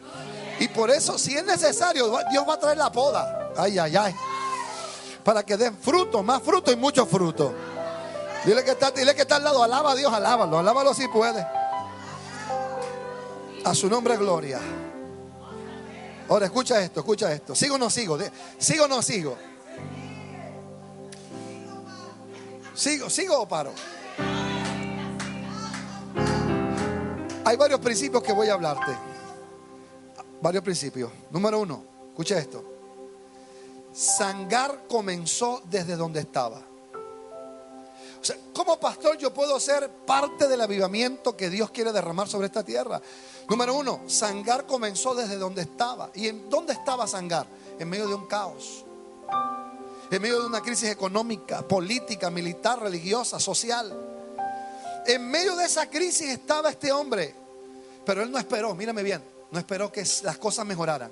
[0.59, 3.51] Y por eso, si es necesario, Dios va a traer la poda.
[3.57, 4.15] Ay, ay, ay.
[5.25, 7.55] Para que den fruto, más fruto y mucho fruto.
[8.45, 11.47] Dile que está, dile que está al lado, alaba a Dios, alábalo, alábalo si puede.
[13.65, 14.61] A su nombre gloria.
[16.29, 17.55] Ahora escucha esto, escucha esto.
[17.55, 18.19] ¿Sigo o no sigo?
[18.59, 19.37] ¿Sigo o no sigo?
[22.75, 23.73] ¿Sigo, sigo o paro?
[27.45, 28.97] Hay varios principios que voy a hablarte.
[30.41, 31.11] Varios principios.
[31.31, 32.65] Número uno, escucha esto.
[33.93, 36.59] Sangar comenzó desde donde estaba.
[36.59, 42.47] O sea, como pastor yo puedo ser parte del avivamiento que Dios quiere derramar sobre
[42.47, 43.03] esta tierra.
[43.49, 46.11] Número uno, Sangar comenzó desde donde estaba.
[46.15, 47.47] ¿Y en dónde estaba Sangar?
[47.79, 48.85] En medio de un caos.
[50.13, 54.12] En medio de una crisis económica, política, militar, religiosa, social.
[55.07, 57.35] En medio de esa crisis estaba este hombre.
[58.05, 61.11] Pero él no esperó, mírame bien, no esperó que las cosas mejoraran.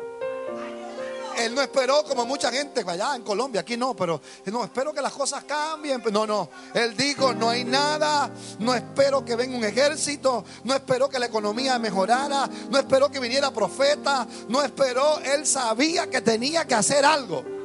[1.39, 5.01] Él no esperó como mucha gente allá en Colombia, aquí no, pero no, espero que
[5.01, 6.03] las cosas cambien.
[6.13, 11.09] No, no, él dijo, no hay nada, no espero que venga un ejército, no espero
[11.09, 16.67] que la economía mejorara, no espero que viniera profeta, no esperó, él sabía que tenía
[16.67, 17.60] que hacer algo.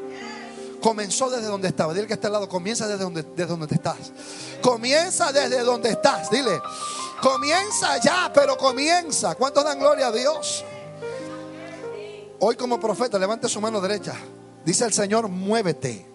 [0.85, 3.97] Comenzó desde donde estaba, dile que está al lado, comienza desde donde, desde donde estás.
[4.61, 6.61] Comienza desde donde estás, dile,
[7.23, 9.33] comienza ya, pero comienza.
[9.33, 10.63] ¿Cuántos dan gloria a Dios?
[12.39, 14.13] Hoy como profeta, levante su mano derecha.
[14.63, 16.05] Dice el Señor, muévete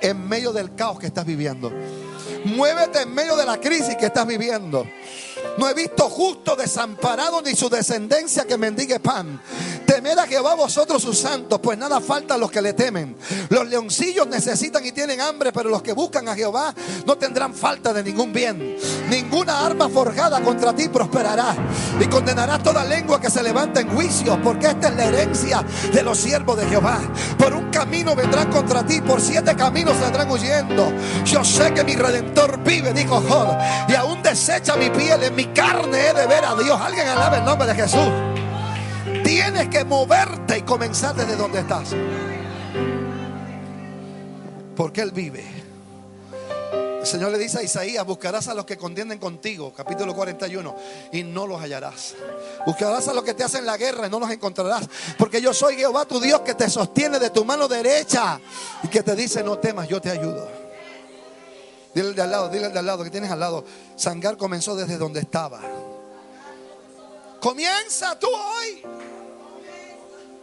[0.00, 1.70] en medio del caos que estás viviendo.
[2.44, 4.84] Muévete en medio de la crisis que estás viviendo.
[5.58, 9.40] No he visto justo desamparado ni su descendencia que mendigue pan.
[9.88, 13.16] Temed a Jehová vosotros sus santos, pues nada falta a los que le temen.
[13.48, 16.74] Los leoncillos necesitan y tienen hambre, pero los que buscan a Jehová
[17.06, 18.76] no tendrán falta de ningún bien.
[19.08, 21.56] Ninguna arma forjada contra ti prosperará.
[21.98, 26.02] Y condenarás toda lengua que se levanta en juicio, porque esta es la herencia de
[26.02, 27.00] los siervos de Jehová.
[27.38, 30.92] Por un camino vendrán contra ti, por siete caminos saldrán huyendo.
[31.24, 33.56] Yo sé que mi redentor vive, dijo Job,
[33.88, 36.78] y aún desecha mi piel, en mi carne he de ver a Dios.
[36.78, 38.27] Alguien alabe el nombre de Jesús.
[39.28, 41.90] Tienes que moverte y comenzar desde donde estás.
[44.74, 45.44] Porque Él vive.
[47.00, 50.74] El Señor le dice a Isaías, buscarás a los que contienden contigo, capítulo 41,
[51.12, 52.14] y no los hallarás.
[52.64, 54.88] Buscarás a los que te hacen la guerra y no los encontrarás.
[55.18, 58.40] Porque yo soy Jehová tu Dios que te sostiene de tu mano derecha
[58.82, 60.48] y que te dice, no temas, yo te ayudo.
[61.94, 63.62] Dile de al lado, dile de al lado que tienes al lado.
[63.94, 65.60] Sangar comenzó desde donde estaba.
[67.40, 69.17] Comienza tú hoy.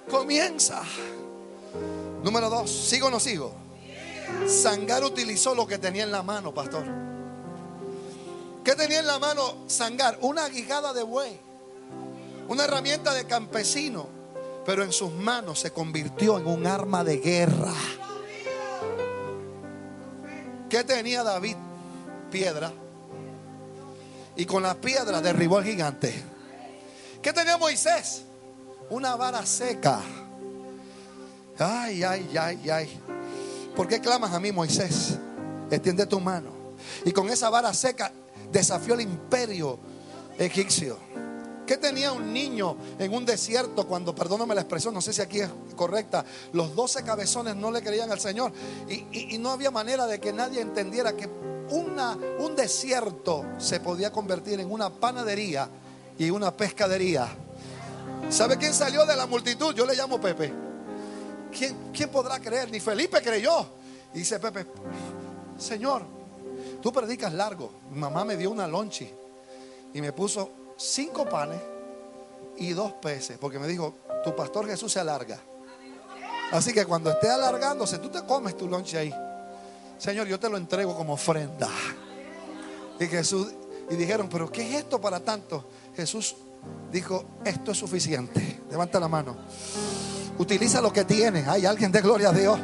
[0.09, 0.83] Comienza.
[2.23, 3.53] Número dos, ¿sigo o no sigo?
[4.47, 6.85] Sangar utilizó lo que tenía en la mano, pastor.
[8.63, 10.17] ¿Qué tenía en la mano Sangar?
[10.21, 11.39] Una guijada de buey.
[12.47, 14.07] Una herramienta de campesino.
[14.65, 17.73] Pero en sus manos se convirtió en un arma de guerra.
[20.69, 21.55] ¿Qué tenía David?
[22.31, 22.73] Piedra.
[24.35, 26.13] Y con la piedra derribó al gigante.
[27.21, 28.23] ¿Qué tenía Moisés?
[28.89, 30.01] Una vara seca.
[31.57, 33.01] Ay, ay, ay, ay.
[33.75, 35.17] ¿Por qué clamas a mí, Moisés?
[35.71, 36.49] Extiende tu mano.
[37.03, 38.11] Y con esa vara seca
[38.51, 39.79] desafió el imperio
[40.37, 40.97] egipcio.
[41.65, 45.39] ¿Qué tenía un niño en un desierto cuando, perdóname la expresión, no sé si aquí
[45.39, 46.23] es correcta,
[46.53, 48.51] los doce cabezones no le creían al Señor
[48.87, 51.27] y, y- no había manera de que nadie entendiera que
[51.71, 55.67] una, un desierto se podía convertir en una panadería
[56.19, 57.35] y una pescadería?
[58.29, 59.73] ¿Sabe quién salió de la multitud?
[59.73, 60.51] Yo le llamo Pepe.
[61.57, 62.69] ¿Quién, quién podrá creer?
[62.71, 63.65] Ni Felipe creyó.
[64.13, 64.65] Y dice Pepe,
[65.57, 66.03] Señor,
[66.81, 67.71] tú predicas largo.
[67.91, 69.09] Mi mamá me dio una lonchi
[69.93, 71.61] y me puso cinco panes
[72.57, 75.39] y dos peces, porque me dijo, tu pastor Jesús se alarga.
[76.51, 79.13] Así que cuando esté alargándose, tú te comes tu lonche ahí.
[79.97, 81.69] Señor, yo te lo entrego como ofrenda.
[82.99, 83.53] Y Jesús,
[83.89, 85.65] y dijeron, pero ¿qué es esto para tanto?
[85.95, 86.35] Jesús
[86.91, 88.61] dijo, esto es suficiente.
[88.69, 89.35] Levanta la mano.
[90.37, 91.47] Utiliza lo que tienes.
[91.47, 92.59] Hay alguien de gloria a Dios.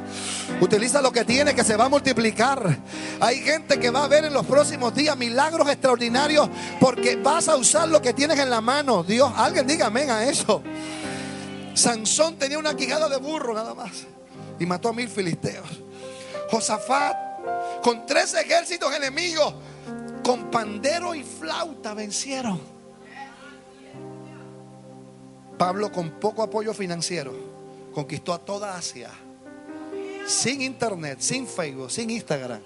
[0.60, 2.78] Utiliza lo que tiene que se va a multiplicar.
[3.20, 6.50] Hay gente que va a ver en los próximos días milagros extraordinarios
[6.80, 9.04] porque vas a usar lo que tienes en la mano.
[9.04, 10.62] Dios, alguien diga amén a eso.
[11.74, 13.92] Sansón tenía una quijada de burro nada más
[14.60, 15.68] y mató a mil filisteos.
[16.50, 17.16] Josafat
[17.82, 19.54] con tres ejércitos enemigos
[20.24, 22.81] con pandero y flauta vencieron.
[25.62, 27.32] Pablo con poco apoyo financiero
[27.94, 29.12] conquistó a toda Asia.
[30.26, 32.60] Sin internet, sin Facebook, sin Instagram.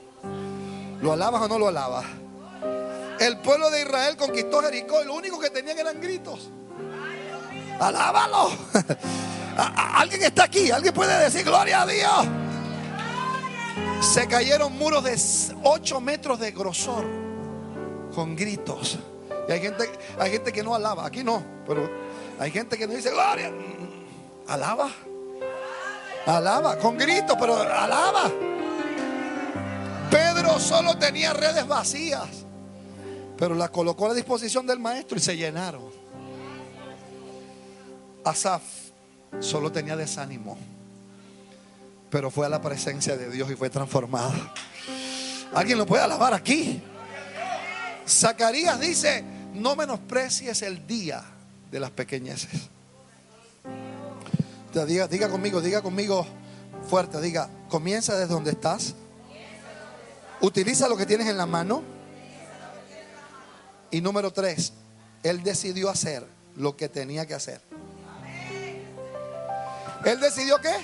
[1.01, 2.05] ¿Lo alabas o no lo alabas?
[3.19, 6.49] El pueblo de Israel conquistó Jericó y lo único que tenían eran gritos.
[7.81, 8.51] Alábalo.
[9.57, 12.27] Alguien está aquí, alguien puede decir gloria a Dios.
[13.99, 15.19] Se cayeron muros de
[15.63, 17.03] 8 metros de grosor
[18.15, 18.99] con gritos.
[19.49, 22.05] Y hay gente, hay gente que no alaba, aquí no, pero
[22.39, 23.51] hay gente que no dice gloria.
[24.47, 24.89] Alaba.
[26.25, 28.31] Alaba, con gritos, pero alaba.
[30.09, 32.27] Pedro solo tenía redes vacías,
[33.37, 35.83] pero las colocó a la disposición del maestro y se llenaron.
[38.23, 38.63] Asaf
[39.39, 40.57] solo tenía desánimo,
[42.09, 44.33] pero fue a la presencia de Dios y fue transformado.
[45.53, 46.81] ¿Alguien lo puede alabar aquí?
[48.07, 49.23] Zacarías dice,
[49.53, 51.23] no menosprecies el día
[51.75, 52.69] de las pequeñeces.
[54.87, 56.25] Diga, diga conmigo, diga conmigo
[56.87, 58.95] fuerte, diga, comienza desde donde estás.
[60.39, 61.83] Utiliza lo que tienes en la mano.
[63.91, 64.71] Y número tres,
[65.21, 67.59] él decidió hacer lo que tenía que hacer.
[70.05, 70.75] Él decidió qué?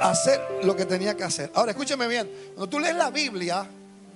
[0.00, 1.52] Hacer lo que tenía que hacer.
[1.54, 2.28] Ahora, escúcheme bien.
[2.56, 3.68] Cuando tú lees la Biblia,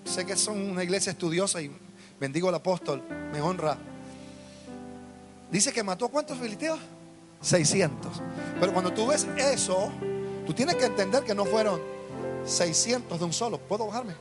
[0.05, 1.70] sé que son una iglesia estudiosa y
[2.18, 3.78] bendigo al apóstol, me honra.
[5.51, 6.78] Dice que mató cuántos filisteos?
[7.40, 8.20] 600.
[8.61, 9.90] Pero cuando tú ves eso,
[10.46, 11.80] tú tienes que entender que no fueron
[12.45, 13.58] 600 de un solo.
[13.58, 14.14] ¿Puedo bajarme?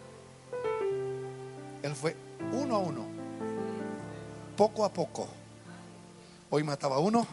[1.84, 2.16] Él fue
[2.54, 3.06] uno a uno,
[4.56, 5.28] poco a poco.
[6.49, 7.28] Hoy mataba uno,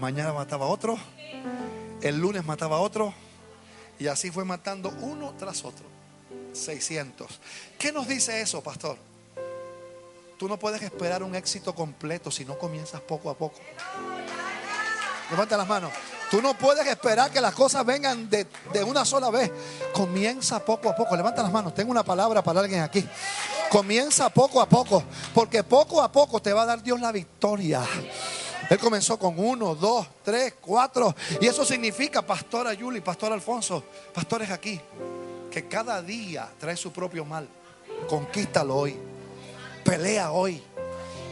[0.00, 0.98] mañana mataba otro,
[2.02, 3.14] el lunes mataba otro,
[3.98, 5.86] y así fue matando uno tras otro.
[6.52, 7.40] 600.
[7.78, 8.96] ¿Qué nos dice eso, pastor?
[10.44, 13.58] Tú no puedes esperar un éxito completo si no comienzas poco a poco.
[15.30, 15.90] Levanta las manos.
[16.30, 19.50] Tú no puedes esperar que las cosas vengan de, de una sola vez.
[19.94, 21.16] Comienza poco a poco.
[21.16, 21.74] Levanta las manos.
[21.74, 23.08] Tengo una palabra para alguien aquí.
[23.70, 25.02] Comienza poco a poco.
[25.32, 27.82] Porque poco a poco te va a dar Dios la victoria.
[28.68, 31.16] Él comenzó con uno, dos, tres, cuatro.
[31.40, 34.78] Y eso significa, Pastora Yuli, Pastor Alfonso, pastores aquí,
[35.50, 37.48] que cada día trae su propio mal.
[38.06, 39.13] Conquístalo hoy.
[39.84, 40.62] Pelea hoy.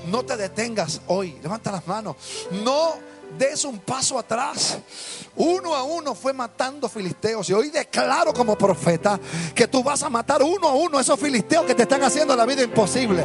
[0.06, 1.38] No te detengas hoy.
[1.42, 2.16] Levanta las manos.
[2.64, 4.78] No des un paso atrás.
[5.36, 7.48] Uno a uno fue matando filisteos.
[7.48, 9.18] Y hoy declaro como profeta
[9.54, 12.44] que tú vas a matar uno a uno esos filisteos que te están haciendo la
[12.44, 13.24] vida imposible.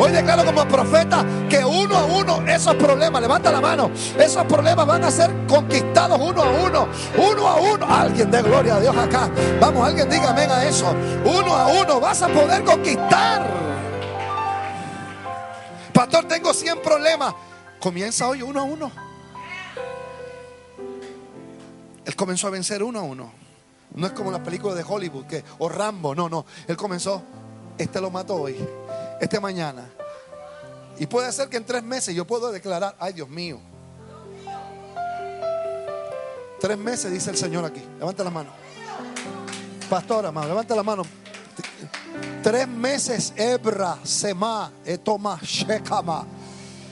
[0.00, 4.86] Hoy declaro como profeta que uno a uno esos problemas, levanta la mano, esos problemas
[4.86, 6.88] van a ser conquistados uno a uno.
[7.16, 7.86] Uno a uno.
[7.88, 9.30] Alguien de gloria a Dios acá.
[9.60, 10.92] Vamos, alguien diga amén a eso.
[11.24, 13.64] Uno a uno vas a poder conquistar.
[15.94, 17.34] Pastor, tengo 100 problemas.
[17.78, 18.90] Comienza hoy uno a uno.
[22.04, 23.32] Él comenzó a vencer uno a uno.
[23.94, 26.44] No es como las películas de Hollywood que, o Rambo, no, no.
[26.66, 27.22] Él comenzó,
[27.78, 28.56] este lo mató hoy,
[29.20, 29.88] este mañana.
[30.98, 33.60] Y puede ser que en tres meses yo puedo declarar, ay Dios mío.
[36.60, 37.82] Tres meses, dice el Señor aquí.
[37.98, 38.50] Levanta la mano.
[39.88, 41.02] Pastora, amado, levanta la mano.
[42.42, 46.26] Tres meses, Ebra, Sema, Etoma, Shekama,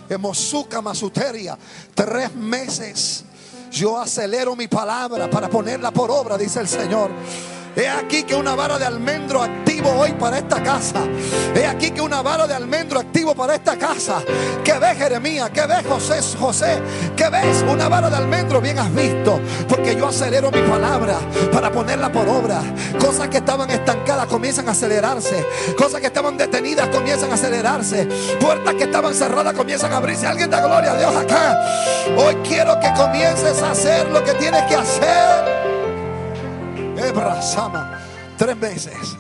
[0.09, 1.59] Emosuka, Masuteria.
[1.95, 3.25] Tres meses.
[3.71, 7.11] Yo acelero mi palabra para ponerla por obra, dice el Señor.
[7.75, 11.01] He aquí que una vara de almendro activo hoy para esta casa.
[11.55, 14.23] He aquí que una vara de almendro activo para esta casa.
[14.63, 15.51] ¿Qué ves Jeremías?
[15.51, 16.21] ¿Qué ves José?
[16.39, 16.79] José,
[17.17, 17.65] ¿qué ves?
[17.71, 19.41] Una vara de almendro bien has visto.
[19.69, 21.19] Porque yo acelero mi palabra
[21.51, 22.61] para ponerla por obra.
[23.01, 25.47] Cosas que estaban estancadas comienzan a acelerarse.
[25.79, 28.07] Cosas que estaban detenidas comienzan a acelerarse.
[28.39, 30.27] Puertas que estaban cerradas comienzan a abrirse.
[30.27, 31.59] Alguien da gloria a Dios acá.
[32.19, 35.62] Hoy quiero que comiences a hacer lo que tienes que hacer.
[37.03, 37.99] Ebrazama.
[38.37, 39.17] Tres meses.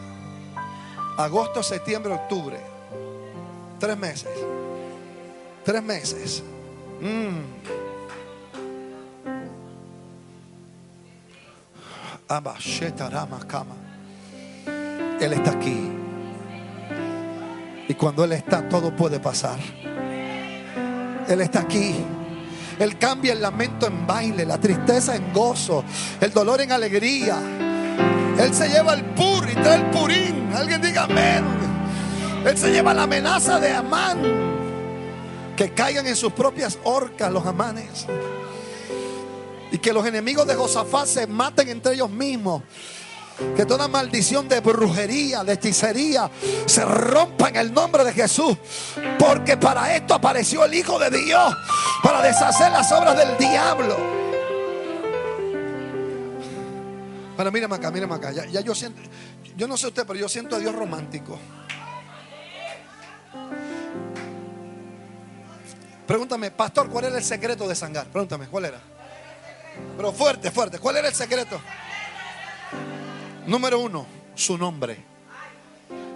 [1.16, 2.58] Agosto, septiembre, octubre.
[3.78, 4.30] Tres meses.
[5.64, 6.42] Tres meses.
[7.00, 7.40] Mm.
[15.20, 15.90] Él está aquí.
[17.88, 19.58] Y cuando Él está, todo puede pasar.
[21.28, 21.94] Él está aquí.
[22.78, 25.84] Él cambia el lamento en baile, la tristeza en gozo,
[26.20, 27.61] el dolor en alegría.
[28.38, 30.52] Él se lleva el pur y trae el purín.
[30.54, 31.44] Alguien diga amén.
[32.44, 34.20] Él se lleva la amenaza de Amán.
[35.56, 38.06] Que caigan en sus propias horcas los amanes.
[39.70, 42.62] Y que los enemigos de Josafat se maten entre ellos mismos.
[43.56, 46.30] Que toda maldición de brujería, de hechicería,
[46.66, 48.56] se rompa en el nombre de Jesús.
[49.18, 51.54] Porque para esto apareció el Hijo de Dios.
[52.02, 54.31] Para deshacer las obras del diablo.
[57.42, 58.30] Bueno, mírame acá, mírame acá.
[58.30, 59.02] Ya, ya yo siento,
[59.56, 61.36] yo no sé usted, pero yo siento a Dios romántico.
[66.06, 68.06] Pregúntame, pastor, ¿cuál era el secreto de Sangar?
[68.06, 68.80] Pregúntame, ¿cuál era?
[69.96, 70.78] Pero fuerte, fuerte.
[70.78, 71.60] ¿Cuál era el secreto?
[73.48, 74.06] Número uno,
[74.36, 74.98] su nombre.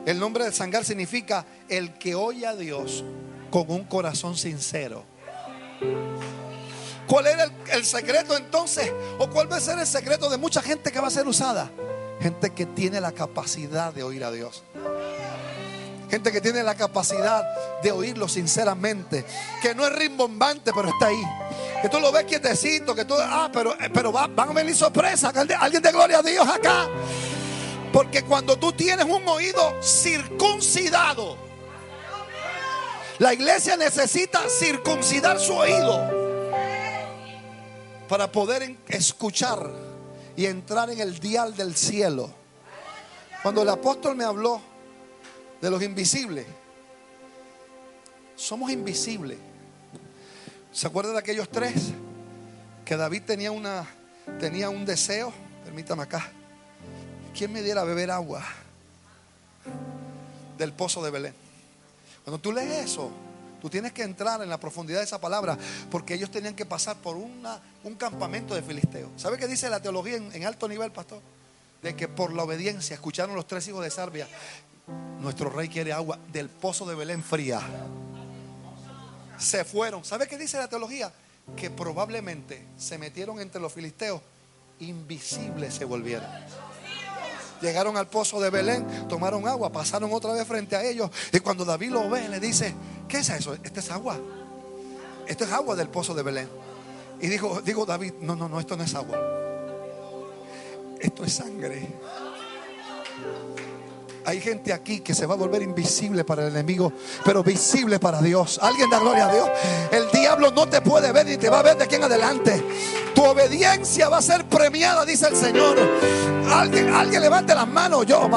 [0.06, 3.02] El nombre de Sangar significa el que oye a Dios
[3.50, 5.04] con un corazón sincero.
[7.06, 8.92] ¿Cuál era el, el, secreto entonces?
[9.18, 11.70] ¿O cuál va a ser el secreto de mucha gente que va a ser usada?
[12.20, 14.64] Gente que tiene la capacidad de oír a Dios.
[16.10, 17.44] Gente que tiene la capacidad
[17.82, 19.24] de oírlo sinceramente.
[19.60, 21.22] Que no es rimbombante, pero está ahí.
[21.82, 25.32] Que tú lo ves quietecito, que tú, ah, pero, pero va, van a venir sorpresas.
[25.36, 26.88] Alguien de gloria a Dios acá.
[27.92, 31.36] Porque cuando tú tienes un oído circuncidado,
[33.18, 36.15] la iglesia necesita circuncidar su oído
[38.08, 39.70] para poder escuchar
[40.36, 42.30] y entrar en el dial del cielo.
[43.42, 44.60] Cuando el apóstol me habló
[45.60, 46.46] de los invisibles,
[48.36, 49.38] somos invisibles.
[50.72, 51.92] ¿Se acuerdan de aquellos tres?
[52.84, 53.86] Que David tenía una
[54.38, 55.32] tenía un deseo,
[55.64, 56.30] permítame acá.
[57.36, 58.44] ¿Quién me diera a beber agua
[60.58, 61.34] del pozo de Belén?
[62.24, 63.10] Cuando tú lees eso,
[63.60, 65.58] Tú tienes que entrar en la profundidad de esa palabra
[65.90, 69.10] porque ellos tenían que pasar por una, un campamento de filisteos.
[69.16, 71.20] ¿Sabe qué dice la teología en, en, alto nivel, pastor?
[71.82, 74.28] De que por la obediencia escucharon los tres hijos de Sarbia.
[75.20, 77.60] Nuestro rey quiere agua del pozo de Belén fría.
[79.38, 80.04] Se fueron.
[80.04, 81.12] ¿Sabe qué dice la teología?
[81.56, 84.20] Que probablemente se metieron entre los filisteos,
[84.80, 86.28] invisibles se volvieron.
[87.60, 91.10] Llegaron al pozo de Belén, tomaron agua, pasaron otra vez frente a ellos.
[91.32, 92.74] Y cuando David lo ve, le dice,
[93.08, 93.54] ¿qué es eso?
[93.54, 94.18] Este es agua.
[95.26, 96.48] Esto es agua del pozo de Belén.
[97.20, 99.18] Y dijo, digo David, no, no, no, esto no es agua.
[101.00, 101.88] Esto es sangre.
[104.26, 106.92] Hay gente aquí que se va a volver invisible para el enemigo,
[107.24, 108.58] pero visible para Dios.
[108.60, 109.48] Alguien da gloria a Dios.
[109.92, 112.60] El diablo no te puede ver ni te va a ver de aquí en adelante.
[113.14, 115.76] Tu obediencia va a ser premiada, dice el Señor.
[116.52, 118.04] Alguien, levante las manos.
[118.04, 118.28] Yo,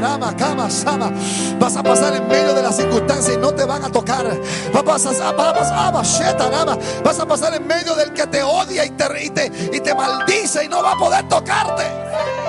[0.00, 1.12] rama, cama, sama.
[1.58, 4.26] Vas a pasar en medio de las circunstancias y no te van a tocar.
[4.72, 9.52] Vas a, vas a pasar en medio del que te odia y te, y te,
[9.74, 12.47] y te maldice y no va a poder tocarte.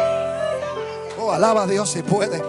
[1.32, 2.42] Alaba a Dios si puede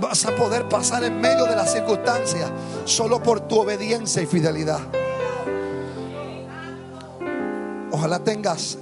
[0.00, 2.50] vas a poder pasar en medio de las circunstancias
[2.84, 4.80] solo por tu obediencia y fidelidad.
[7.90, 8.78] Ojalá tengas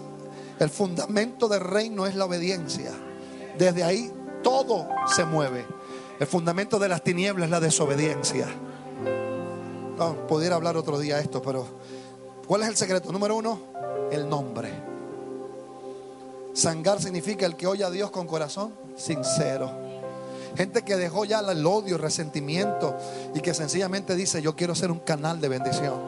[0.59, 2.90] el fundamento del reino es la obediencia.
[3.59, 4.12] Desde ahí
[4.43, 5.64] todo se mueve.
[6.18, 8.47] El fundamento de las tinieblas es la desobediencia.
[9.98, 11.66] No, pudiera hablar otro día esto, pero
[12.47, 13.12] ¿cuál es el secreto?
[13.12, 13.60] Número uno,
[14.10, 14.95] el nombre.
[16.57, 19.70] Sangar significa el que oye a Dios con corazón sincero.
[20.57, 22.97] Gente que dejó ya el odio, el resentimiento
[23.35, 26.01] y que sencillamente dice, yo quiero ser un canal de bendición.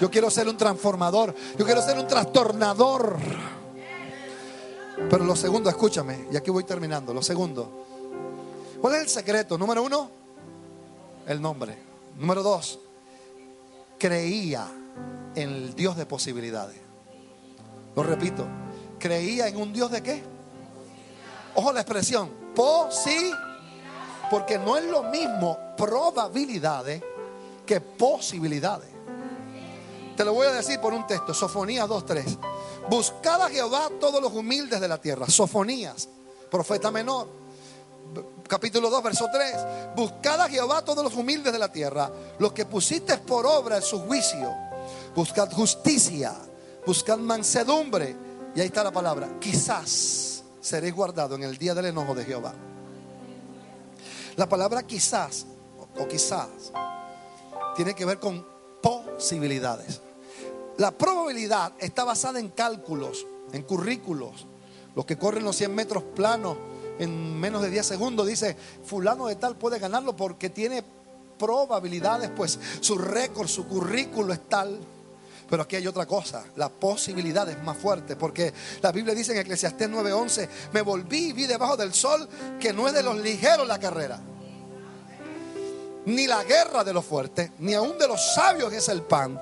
[0.00, 1.34] Yo quiero ser un transformador.
[1.58, 3.16] Yo quiero ser un trastornador.
[5.10, 7.12] Pero lo segundo, escúchame, y aquí voy terminando.
[7.12, 7.84] Lo segundo,
[8.80, 9.58] ¿cuál es el secreto?
[9.58, 10.08] Número uno,
[11.26, 11.76] el nombre.
[12.16, 12.78] Número dos,
[13.98, 14.68] creía
[15.34, 16.76] en el Dios de posibilidades.
[17.96, 18.46] Lo repito,
[19.02, 20.22] creía en un Dios de qué?
[21.56, 23.32] Ojo la expresión, posi,
[24.30, 27.02] porque no es lo mismo probabilidades
[27.66, 28.88] que posibilidades.
[30.16, 32.38] Te lo voy a decir por un texto, Sofonías 2.3.
[32.88, 35.28] Buscad a Jehová todos los humildes de la tierra.
[35.28, 36.08] Sofonías,
[36.48, 37.26] profeta menor.
[38.46, 39.96] Capítulo 2, verso 3.
[39.96, 42.08] Buscad a Jehová todos los humildes de la tierra,
[42.38, 44.54] los que pusiste por obra en su juicio.
[45.16, 46.34] Buscad justicia,
[46.86, 48.31] buscad mansedumbre.
[48.54, 49.38] Y ahí está la palabra.
[49.40, 52.54] Quizás seréis guardados en el día del enojo de Jehová.
[54.36, 55.46] La palabra quizás
[55.98, 56.72] o quizás
[57.76, 58.46] tiene que ver con
[58.82, 60.00] posibilidades.
[60.78, 64.46] La probabilidad está basada en cálculos, en currículos.
[64.94, 66.56] Los que corren los 100 metros planos
[66.98, 70.84] en menos de 10 segundos dice, fulano de tal puede ganarlo porque tiene
[71.38, 74.78] probabilidades, pues su récord, su currículo es tal.
[75.52, 79.38] Pero aquí hay otra cosa, la posibilidad es más fuerte, porque la Biblia dice en
[79.40, 82.26] Eclesiastés 9:11, me volví y vi debajo del sol
[82.58, 84.18] que no es de los ligeros la carrera
[86.06, 89.38] ni la guerra de los fuertes, ni aún de los sabios es el pan,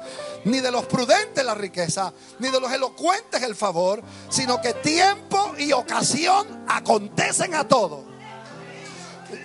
[0.47, 5.55] ni de los prudentes la riqueza, ni de los elocuentes el favor, sino que tiempo
[5.57, 8.01] y ocasión acontecen a todos.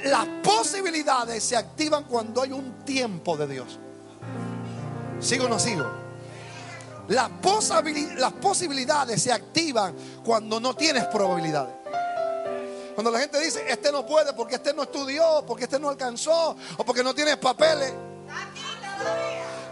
[0.06, 3.80] Las posibilidades se activan cuando hay un tiempo de Dios.
[5.22, 6.05] ¿Sigo o no sigo?
[7.08, 7.30] Las,
[8.42, 11.76] posibilidades se activan cuando no tienes probabilidades.
[12.96, 16.56] Cuando la gente dice, este no puede porque este no estudió, porque este no alcanzó
[16.78, 17.94] o porque no tiene papeles.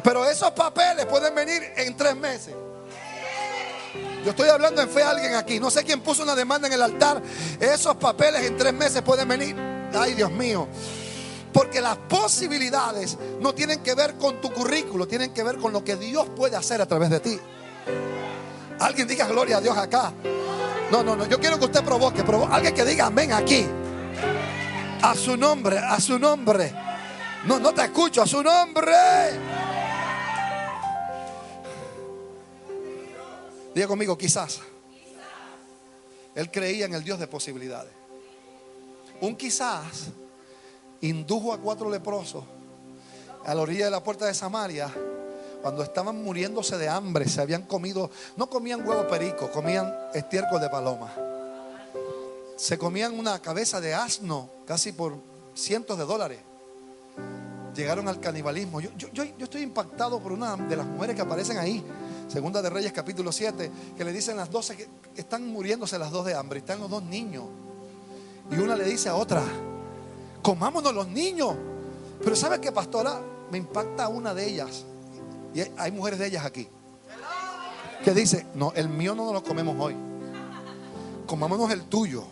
[0.03, 2.53] Pero esos papeles pueden venir en tres meses.
[4.23, 5.60] Yo estoy hablando en fe a alguien aquí.
[5.60, 7.22] No sé quién puso una demanda en el altar.
[7.60, 9.55] Esos papeles en tres meses pueden venir.
[9.93, 10.68] Ay, Dios mío.
[11.53, 15.84] Porque las posibilidades no tienen que ver con tu currículo, tienen que ver con lo
[15.84, 17.39] que Dios puede hacer a través de ti.
[18.80, 20.11] Alguien diga gloria a Dios acá.
[20.91, 21.27] No, no, no.
[21.27, 22.23] Yo quiero que usted provoque.
[22.51, 23.65] Alguien que diga amén aquí.
[25.01, 26.73] A su nombre, a su nombre.
[27.45, 28.93] No, no te escucho, a su nombre.
[33.75, 34.59] Diga conmigo, quizás.
[36.35, 37.91] Él creía en el Dios de posibilidades.
[39.21, 40.09] Un quizás
[41.03, 42.43] indujo a cuatro leprosos
[43.45, 44.91] a la orilla de la puerta de Samaria
[45.61, 50.69] cuando estaban muriéndose de hambre, se habían comido, no comían huevo perico, comían estiércol de
[50.69, 51.13] paloma.
[52.57, 55.15] Se comían una cabeza de asno casi por
[55.55, 56.39] cientos de dólares.
[57.73, 58.81] Llegaron al canibalismo.
[58.81, 61.81] Yo, yo, estoy impactado por una de las mujeres que aparecen ahí,
[62.27, 66.25] Segunda de Reyes capítulo 7, que le dicen las 12 que están muriéndose las dos
[66.25, 67.45] de hambre, están los dos niños.
[68.51, 69.41] Y una le dice a otra,
[70.44, 71.56] comámonos los niños.
[72.24, 73.20] Pero ¿sabe qué, pastora?
[73.49, 74.86] Me impacta una de ellas.
[75.56, 76.68] Y hay mujeres de ellas aquí.
[78.03, 79.95] Que dice, no, el mío no lo comemos hoy.
[81.26, 82.26] Comámonos el tuyo.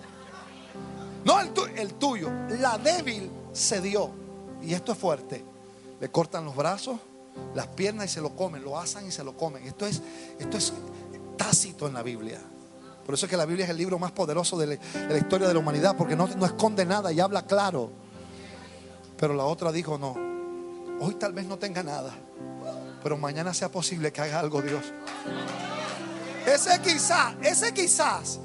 [1.23, 2.29] No el, el tuyo.
[2.59, 4.11] La débil se dio.
[4.61, 5.43] Y esto es fuerte.
[5.99, 6.99] Le cortan los brazos,
[7.55, 8.63] las piernas y se lo comen.
[8.63, 9.63] Lo asan y se lo comen.
[9.63, 10.01] Esto es,
[10.39, 10.73] esto es
[11.37, 12.39] tácito en la Biblia.
[13.05, 14.79] Por eso es que la Biblia es el libro más poderoso de
[15.09, 15.95] la, historia de la humanidad.
[15.95, 18.00] Porque no, no esconde nada y habla claro.
[19.21, 20.17] Pero la otra dijo, no.
[20.99, 22.13] Hoy tal vez no tenga nada
[23.01, 24.83] pero mañana sea posible que haga algo Dios.
[26.45, 28.39] Ese quizás, ese quizás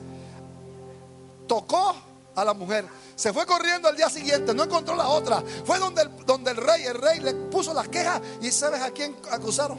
[1.47, 1.95] tocó
[2.35, 2.87] a la mujer.
[3.15, 5.43] Se fue corriendo al día siguiente, no encontró la otra.
[5.65, 8.91] Fue donde el, donde el rey, el rey le puso las quejas y sabes a
[8.91, 9.79] quién acusaron?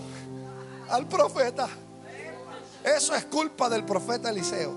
[0.90, 1.68] Al profeta.
[2.84, 4.74] Eso es culpa del profeta Eliseo.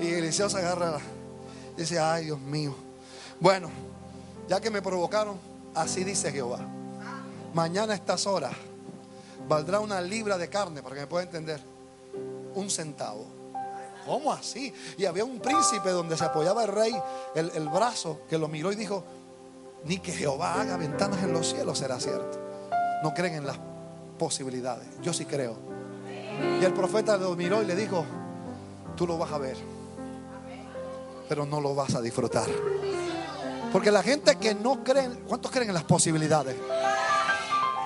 [0.00, 0.98] Y Eliseo se agarra
[1.76, 2.74] dice, ay Dios mío.
[3.38, 3.70] Bueno,
[4.50, 5.38] ya que me provocaron,
[5.76, 6.58] así dice Jehová.
[7.54, 8.52] Mañana a estas horas
[9.48, 11.60] valdrá una libra de carne, para que me pueda entender,
[12.56, 13.26] un centavo.
[14.04, 14.74] ¿Cómo así?
[14.98, 16.92] Y había un príncipe donde se apoyaba el rey,
[17.36, 19.04] el, brazo, que lo miró y dijo,
[19.84, 22.40] ni que Jehová haga ventanas en los cielos será cierto.
[23.04, 23.58] No creen en las
[24.18, 24.88] posibilidades.
[25.00, 25.54] Yo sí creo.
[26.60, 28.04] Y el profeta lo miró y le dijo,
[28.96, 29.56] tú lo vas a ver,
[31.28, 32.48] pero no lo vas a disfrutar.
[33.72, 36.56] Porque la gente que no cree, ¿cuántos creen en las posibilidades?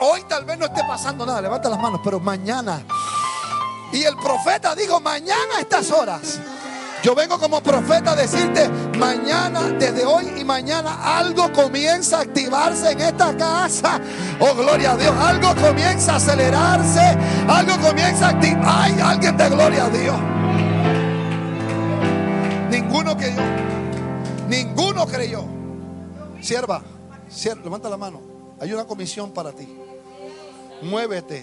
[0.00, 2.82] Hoy tal vez no esté pasando nada, levanta las manos, pero mañana.
[3.92, 6.40] Y el profeta dijo, mañana a estas horas.
[7.02, 8.66] Yo vengo como profeta a decirte,
[8.98, 14.00] mañana, desde hoy y mañana, algo comienza a activarse en esta casa.
[14.40, 15.14] Oh, gloria a Dios.
[15.14, 17.18] Algo comienza a acelerarse.
[17.46, 18.62] Algo comienza a activar.
[18.66, 20.16] Hay alguien de gloria a Dios.
[22.70, 23.42] Ninguno creyó.
[24.48, 25.53] Ninguno creyó.
[26.44, 26.82] Sierva,
[27.64, 28.20] levanta la mano.
[28.60, 29.66] Hay una comisión para ti.
[30.82, 31.42] Muévete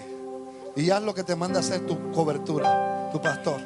[0.76, 3.60] y haz lo que te manda hacer tu cobertura, tu pastor.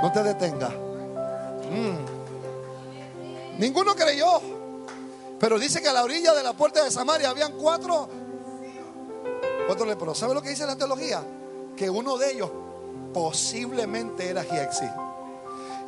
[0.00, 0.68] No te detenga.
[0.68, 1.98] Mm.
[3.58, 4.40] Ninguno creyó.
[5.40, 8.08] Pero dice que a la orilla de la puerta de Samaria habían cuatro,
[9.66, 10.18] cuatro leprosos.
[10.18, 11.24] ¿Sabe lo que dice la teología?
[11.76, 12.52] Que uno de ellos
[13.12, 14.86] posiblemente era Giexi.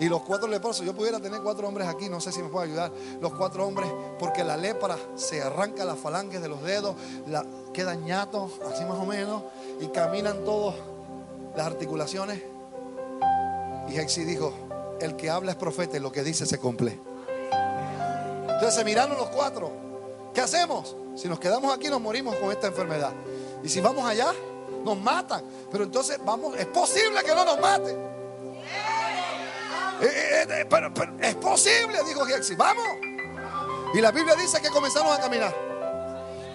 [0.00, 2.66] Y los cuatro leprosos, yo pudiera tener cuatro hombres aquí, no sé si me puede
[2.66, 2.92] ayudar.
[3.20, 6.94] Los cuatro hombres, porque la lepra se arranca las falanges de los dedos,
[7.26, 9.42] la, quedan ñatos, así más o menos,
[9.80, 10.74] y caminan todos
[11.56, 12.42] las articulaciones.
[13.88, 14.52] Y Hexi dijo:
[15.00, 16.98] El que habla es profeta y lo que dice se cumple.
[18.42, 19.70] Entonces se miraron los cuatro.
[20.32, 20.96] ¿Qué hacemos?
[21.16, 23.12] Si nos quedamos aquí, nos morimos con esta enfermedad.
[23.64, 24.32] Y si vamos allá,
[24.84, 25.42] nos matan.
[25.70, 28.17] Pero entonces vamos, es posible que no nos maten.
[30.00, 32.54] Eh, eh, eh, pero, es posible, dijo Hexi.
[32.54, 32.84] Vamos.
[33.94, 35.54] Y la Biblia dice que comenzaron a caminar.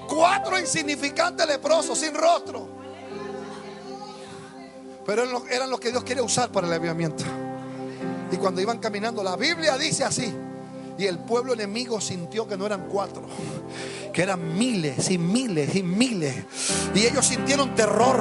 [0.08, 2.68] Cuatro insignificantes leprosos sin rostro.
[5.06, 7.24] Pero eran los- eran los que Dios quiere usar para el avivamiento.
[8.32, 10.34] Y cuando iban caminando, la Biblia dice así.
[10.98, 13.24] Y el pueblo enemigo sintió que no eran cuatro,
[14.14, 16.36] que eran miles y miles y miles.
[16.94, 18.20] Y ellos sintieron terror.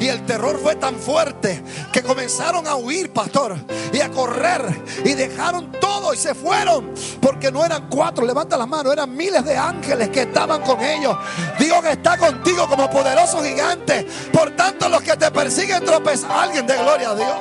[0.00, 1.62] Y el terror fue tan fuerte
[1.92, 3.54] que comenzaron a huir, pastor,
[3.92, 4.62] y a correr.
[5.04, 6.94] Y dejaron todo y se fueron.
[7.20, 11.14] Porque no eran cuatro, levanta las manos, eran miles de ángeles que estaban con ellos.
[11.58, 14.06] Dios está contigo como poderoso gigante.
[14.32, 16.30] Por tanto, los que te persiguen tropezan.
[16.30, 17.36] Alguien de gloria a Dios.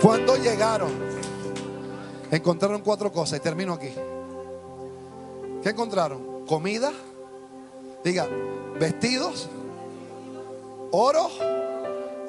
[0.00, 1.11] Cuando llegaron,
[2.36, 3.92] encontraron cuatro cosas y termino aquí.
[5.62, 6.46] ¿Qué encontraron?
[6.46, 6.90] Comida,
[8.02, 8.26] diga,
[8.80, 9.48] vestidos,
[10.90, 11.30] oro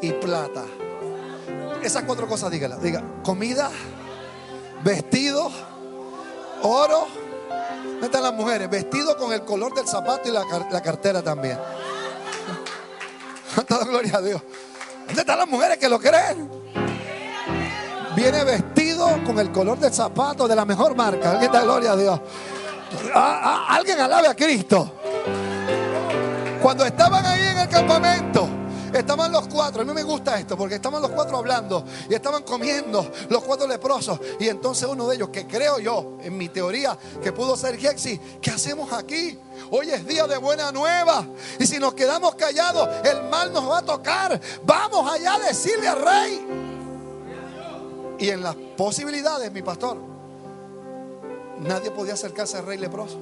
[0.02, 0.66] y plata.
[1.82, 2.78] Esas cuatro cosas, dígala.
[2.78, 3.72] Diga, comida,
[4.84, 5.50] vestido,
[6.62, 7.08] oro.
[7.84, 8.70] ¿Dónde están las mujeres?
[8.70, 11.58] Vestido con el color del zapato y la, la cartera también.
[13.68, 14.42] Toda gloria a Dios.
[15.08, 16.50] ¿Dónde están las mujeres que lo creen?
[18.16, 18.73] Viene vestido
[19.26, 21.32] con el color del zapato de la mejor marca.
[21.32, 22.20] Alguien da gloria a Dios.
[23.14, 24.92] Alguien alabe a Cristo.
[26.62, 28.48] Cuando estaban ahí en el campamento,
[28.94, 29.82] estaban los cuatro.
[29.82, 33.68] A mí me gusta esto porque estaban los cuatro hablando y estaban comiendo los cuatro
[33.68, 34.20] leprosos.
[34.40, 38.20] Y entonces uno de ellos, que creo yo, en mi teoría, que pudo ser Jexi,
[38.42, 39.38] ¿qué hacemos aquí?
[39.72, 41.26] Hoy es día de buena nueva.
[41.58, 44.40] Y si nos quedamos callados, el mal nos va a tocar.
[44.66, 46.63] Vamos allá a decirle al rey.
[48.24, 49.98] Y en las posibilidades, mi pastor,
[51.60, 53.18] nadie podía acercarse al rey leproso.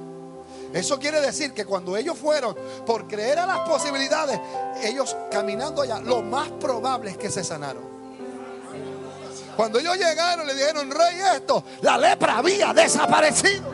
[0.72, 2.54] Eso quiere decir que cuando ellos fueron
[2.86, 4.38] por creer a las posibilidades,
[4.80, 7.82] ellos caminando allá, lo más probable es que se sanaron.
[9.56, 13.71] Cuando ellos llegaron, le dijeron, rey, esto, la lepra había desaparecido.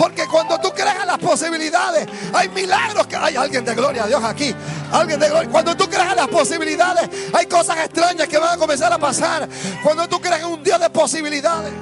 [0.00, 4.06] Porque cuando tú crees en las posibilidades, hay milagros que hay alguien de gloria a
[4.06, 4.54] Dios aquí.
[4.90, 5.50] Alguien de gloria.
[5.50, 9.46] Cuando tú crees en las posibilidades, hay cosas extrañas que van a comenzar a pasar.
[9.84, 11.74] Cuando tú crees en un Dios de posibilidades.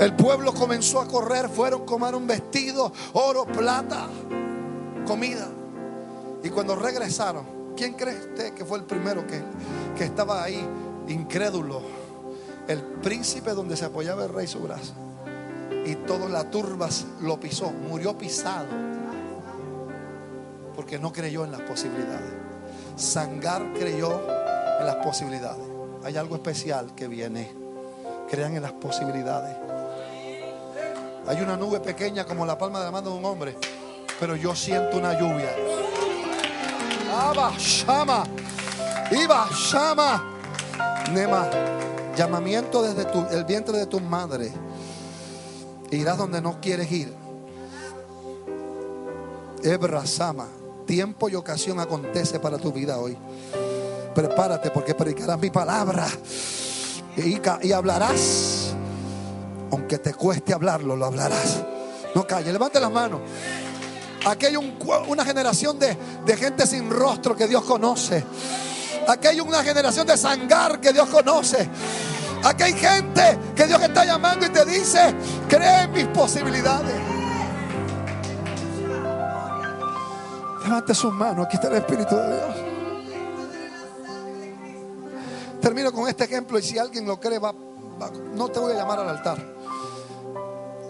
[0.00, 4.08] El pueblo comenzó a correr, fueron, comaron vestidos, oro, plata,
[5.06, 5.46] comida.
[6.42, 9.40] Y cuando regresaron, ¿quién cree usted que fue el primero que,
[9.96, 10.68] que estaba ahí,
[11.06, 11.80] incrédulo?
[12.66, 15.07] El príncipe donde se apoyaba el rey su brazo.
[15.84, 16.88] Y toda la turba
[17.20, 18.66] lo pisó, murió pisado.
[20.74, 22.32] Porque no creyó en las posibilidades.
[22.96, 24.20] Sangar creyó
[24.80, 25.64] en las posibilidades.
[26.04, 27.50] Hay algo especial que viene.
[28.30, 29.56] Crean en las posibilidades.
[31.26, 33.56] Hay una nube pequeña como la palma de la mano de un hombre,
[34.20, 35.50] pero yo siento una lluvia.
[37.18, 38.24] Abba, Shama,
[39.10, 40.24] Iba, Shama,
[41.12, 41.48] Nema,
[42.16, 44.52] llamamiento desde tu- el vientre de tu madre.
[45.90, 47.12] Irás donde no quieres ir.
[49.62, 50.46] Ebra, Sama,
[50.86, 53.16] tiempo y ocasión acontece para tu vida hoy.
[54.14, 56.06] Prepárate porque predicarás mi palabra
[57.16, 58.74] y, hablarás.
[59.70, 61.62] Aunque te cueste hablarlo, lo hablarás.
[62.14, 63.20] No calle, levante las manos.
[64.26, 68.24] Aquí hay una generación de, de gente sin rostro que Dios conoce.
[69.06, 71.68] Aquí hay una generación de sangar que Dios conoce.
[72.44, 75.14] Aquí hay gente que Dios está llamando y te dice,
[75.48, 76.94] cree en mis posibilidades.
[80.64, 82.56] Levante sus manos, aquí está el Espíritu de Dios.
[85.60, 87.40] Termino con este ejemplo y si alguien lo cree,
[88.34, 89.38] no te voy a llamar al altar.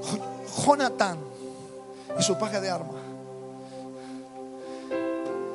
[0.03, 1.19] Jo- Jonatán
[2.19, 2.97] y su paje de armas.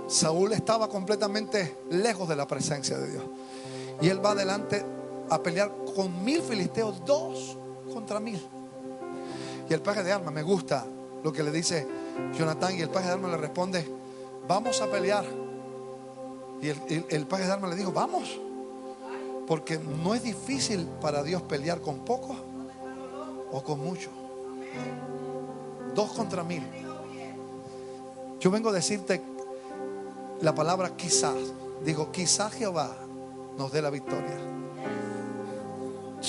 [0.07, 3.23] Saúl estaba completamente lejos de la presencia de Dios.
[4.01, 4.85] Y él va adelante
[5.35, 7.57] a pelear con mil filisteos, dos
[7.93, 8.41] contra mil.
[9.69, 10.85] Y el paje de armas, me gusta
[11.23, 11.88] lo que le dice
[12.38, 12.77] Jonatán.
[12.77, 13.88] Y el paje de armas le responde:
[14.47, 15.26] Vamos a pelear.
[16.61, 18.39] Y el paje de armas le dijo: Vamos.
[19.47, 22.38] Porque no es difícil para Dios pelear con pocos
[23.51, 24.11] o con muchos.
[25.93, 26.64] Dos contra mil.
[28.39, 29.22] Yo vengo a decirte
[30.41, 31.35] la palabra quizás.
[31.84, 32.95] Digo, quizás Jehová
[33.57, 34.52] nos dé la victoria.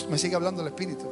[0.09, 1.07] Me sigue hablando el Espíritu.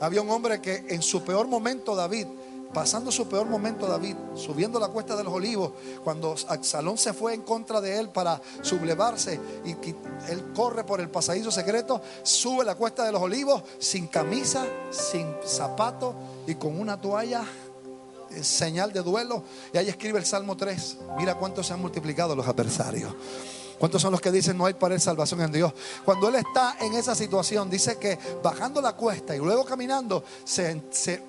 [0.00, 2.26] Había un hombre que en su peor momento, David,
[2.72, 5.72] pasando su peor momento, David, subiendo la cuesta de los olivos,
[6.02, 9.70] cuando Absalón se fue en contra de él para sublevarse y
[10.30, 15.26] él corre por el pasadizo secreto, sube la cuesta de los olivos sin camisa, sin
[15.44, 16.14] zapato
[16.46, 17.44] y con una toalla
[18.40, 19.44] señal de duelo.
[19.72, 20.98] Y ahí escribe el Salmo 3.
[21.18, 23.12] Mira cuántos se han multiplicado los adversarios.
[23.78, 25.72] ¿Cuántos son los que dicen no hay para él salvación en Dios?
[26.04, 30.82] Cuando él está en esa situación, dice que bajando la cuesta y luego caminando, se,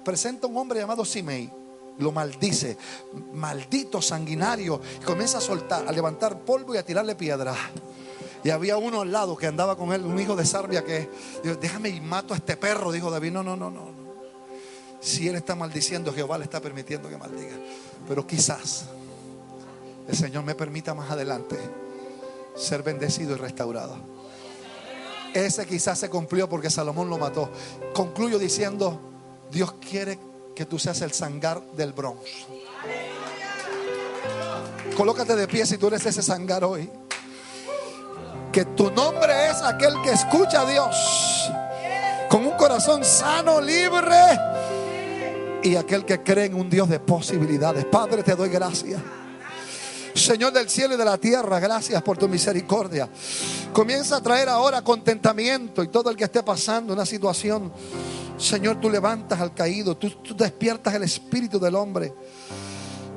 [0.03, 1.51] presenta un hombre llamado Simei.
[1.99, 2.75] Lo maldice,
[3.33, 7.55] maldito sanguinario, y comienza a soltar, a levantar polvo y a tirarle piedras.
[8.43, 11.07] Y había uno al lado que andaba con él, un hijo de Sarbia, que
[11.43, 12.91] dijo, déjame y mato a este perro.
[12.91, 13.91] Dijo David, no, no, no, no.
[14.99, 17.57] Si él está maldiciendo, Jehová le está permitiendo que maldiga.
[18.07, 18.85] Pero quizás
[20.07, 21.57] el Señor me permita más adelante
[22.55, 23.97] ser bendecido y restaurado.
[25.33, 27.49] Ese quizás se cumplió porque Salomón lo mató.
[27.93, 28.99] Concluyo diciendo,
[29.51, 30.19] Dios quiere
[30.55, 32.21] que tú seas el sangar del Bronx.
[34.95, 36.89] Colócate de pie si tú eres ese sangar hoy.
[38.51, 41.49] Que tu nombre es aquel que escucha a Dios
[42.29, 44.39] con un corazón sano, libre
[45.63, 47.85] y aquel que cree en un Dios de posibilidades.
[47.85, 49.01] Padre, te doy gracias.
[50.13, 53.09] Señor del cielo y de la tierra, gracias por tu misericordia.
[53.73, 57.71] Comienza a traer ahora contentamiento y todo el que esté pasando una situación.
[58.37, 62.13] Señor, tú levantas al caído, tú, despiertas el espíritu del hombre.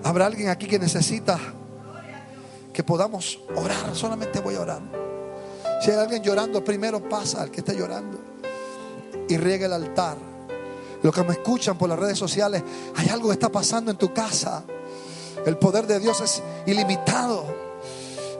[0.04, 1.38] Habrá alguien aquí que necesita
[2.72, 3.94] que podamos orar.
[3.94, 4.80] Solamente voy a orar.
[5.82, 8.18] Si hay alguien llorando, primero pasa al que está llorando
[9.28, 10.16] y riega el altar.
[11.02, 12.62] Los que me escuchan por las redes sociales,
[12.96, 14.64] hay algo que está pasando en tu casa.
[15.46, 17.44] El poder de Dios es ilimitado.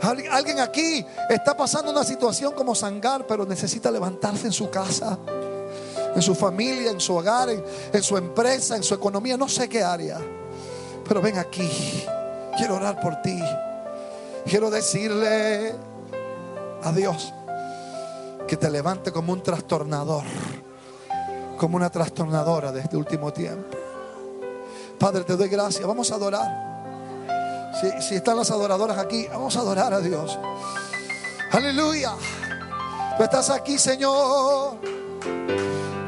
[0.02, 5.16] Alguien aquí está pasando una situación como Sangar, pero necesita levantarse en su casa,
[6.14, 9.84] en su familia, en su hogar, en, su empresa, en su economía, no sé qué
[9.84, 10.18] área.
[11.08, 11.70] Pero ven aquí,
[12.56, 13.40] quiero orar por ti.
[14.44, 15.74] Quiero decirle
[16.82, 17.32] a Dios
[18.48, 20.24] que te levante como un trastornador,
[21.56, 23.76] como una trastornadora de este último tiempo.
[24.98, 25.86] Padre, te doy gracias.
[25.86, 26.75] Vamos a adorar.
[27.80, 30.38] Si, están las adoradoras aquí, vamos a adorar a Dios.
[31.52, 32.12] Aleluya.
[33.18, 34.78] Tú estás aquí, Señor.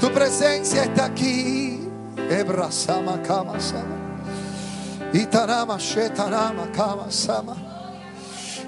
[0.01, 1.87] Tu presencia está aquí.
[2.17, 3.97] Ebrasama kama sama.
[5.13, 7.57] Itarama shetarama kama sama.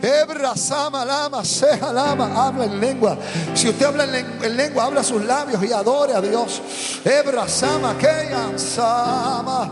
[0.02, 2.30] Ebrasama lama seja lama.
[2.34, 3.16] Habla en lengua.
[3.54, 6.60] Si usted habla en, lengua, habla sus labios y adore a Dios.
[7.04, 9.70] Ebrasama keyan sama.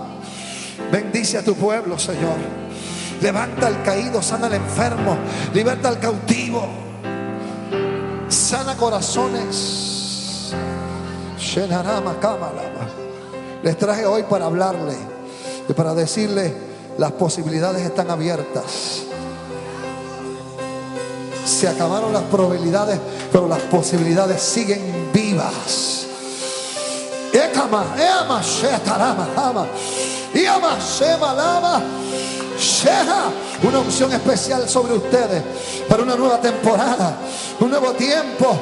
[0.90, 2.67] Bendice a tu pueblo, Señor.
[3.20, 5.16] Levanta al caído, sana al enfermo,
[5.52, 6.68] liberta al cautivo,
[8.28, 10.52] sana corazones.
[13.62, 14.94] Les traje hoy para hablarle
[15.68, 16.54] y para decirle
[16.96, 19.02] las posibilidades están abiertas.
[21.44, 23.00] Se acabaron las probabilidades,
[23.32, 26.06] pero las posibilidades siguen vivas.
[33.62, 35.42] Una unción especial sobre ustedes
[35.88, 37.16] para una nueva temporada,
[37.60, 38.58] un nuevo tiempo.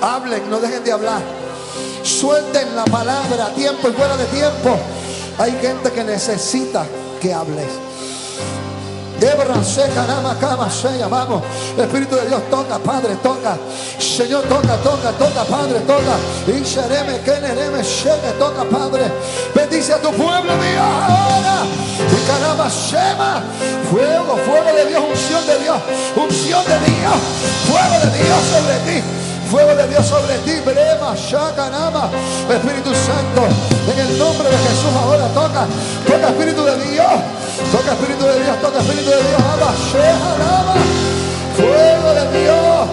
[0.00, 1.22] Hablen, no dejen de hablar.
[2.02, 4.78] Suelten la palabra, tiempo y fuera de tiempo.
[5.38, 6.86] Hay gente que necesita
[7.20, 7.87] que hables.
[10.70, 11.42] Seca, vamos.
[11.76, 13.56] Espíritu de Dios, toca, Padre, toca.
[13.98, 16.16] Señor, toca, toca, toca, Padre, toca.
[16.46, 17.82] Y sereme, que nereme,
[18.38, 19.10] toca, Padre.
[19.54, 21.64] Bendice a tu pueblo, mío, ahora.
[21.98, 23.42] Y caramba, shema.
[23.90, 25.78] Fuego, fuego de Dios, unción de Dios,
[26.14, 27.14] unción de Dios,
[27.66, 29.27] fuego de Dios sobre ti.
[29.50, 32.10] Fuego de Dios sobre ti, brema, shakanama,
[32.50, 33.48] Espíritu Santo,
[33.90, 35.66] en el nombre de Jesús ahora toca,
[36.06, 37.12] toca Espíritu de Dios,
[37.72, 40.74] toca Espíritu de Dios, toca Espíritu de Dios, ama, shehanama,
[41.56, 42.88] fuego de Dios,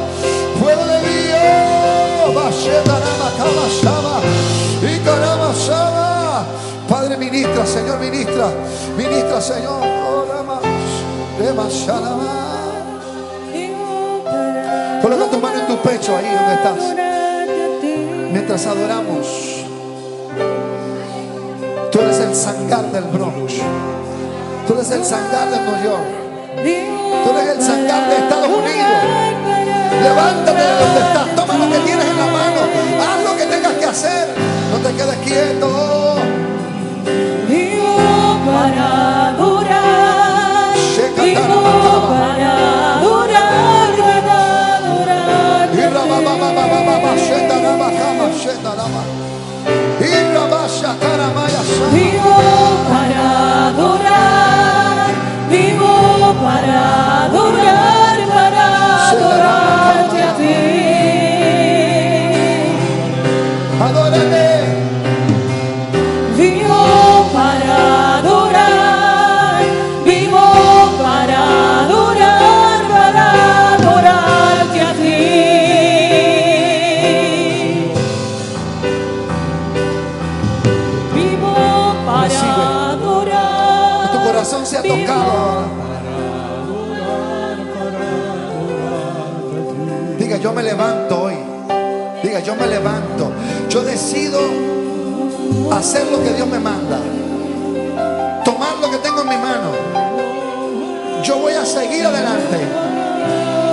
[0.61, 4.19] fuego de Dios, bashetanama, kama, shama,
[4.81, 6.45] y karama, shama.
[6.87, 8.47] Padre ministra, Señor ministra,
[8.95, 10.61] ministra, Señor, oh, rama,
[11.37, 12.64] rema, shanama.
[15.05, 16.79] Coloca tu mano en tu pecho ahí donde estás.
[18.31, 19.27] Mientras adoramos.
[21.91, 23.53] Tú eres el sangar del Bronx.
[24.65, 26.07] Tú eres el sangar de New York.
[27.23, 29.03] Tú eres el sangar de Estados Unidos.
[30.01, 31.35] Levántate de donde estás.
[31.35, 32.61] Toma lo que tienes en la mano.
[32.99, 34.27] Haz lo que tengas que hacer.
[34.71, 36.15] No te quedes quieto.
[37.47, 37.95] Vivo
[38.43, 40.73] para adorar,
[48.63, 49.03] kama,
[50.69, 52.64] shenda, raba.
[84.25, 85.65] Corazón sea tocado.
[90.17, 91.35] Diga, yo me levanto hoy.
[92.23, 93.31] Diga, yo me levanto.
[93.69, 94.39] Yo decido
[95.71, 96.99] hacer lo que Dios me manda.
[98.43, 99.69] Tomar lo que tengo en mi mano.
[101.23, 102.57] Yo voy a seguir adelante.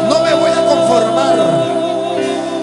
[0.09, 1.83] No me voy a conformar.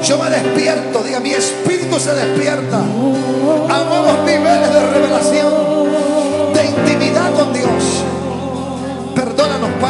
[0.03, 5.53] Yo me despierto, diga, mi espíritu se despierta a nuevos niveles de revelación,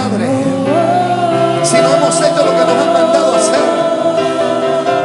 [0.10, 3.60] Si no hemos hecho lo que nos han mandado hacer.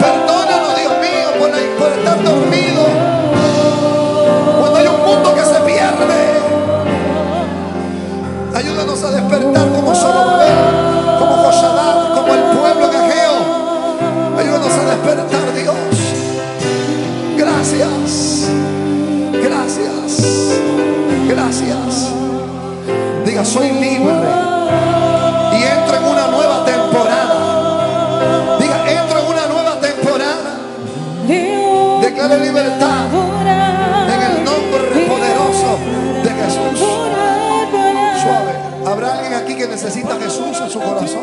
[0.00, 2.86] Perdónanos, Dios mío, por, por estar dormido.
[4.60, 6.24] Cuando hay un mundo que se pierde.
[8.54, 10.54] Ayúdanos a despertar como Zorobabel,
[11.18, 14.38] como Joshadat, como el pueblo de Ageo.
[14.38, 15.76] Ayúdanos a despertar, Dios.
[17.36, 18.48] Gracias.
[19.32, 20.22] Gracias.
[21.28, 22.12] Gracias.
[23.26, 24.43] Diga, soy libre.
[39.94, 41.22] Necesita Jesús en su corazón?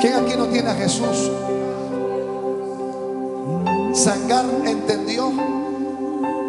[0.00, 1.30] ¿Quién aquí no tiene a Jesús?
[3.94, 5.32] Sangar entendió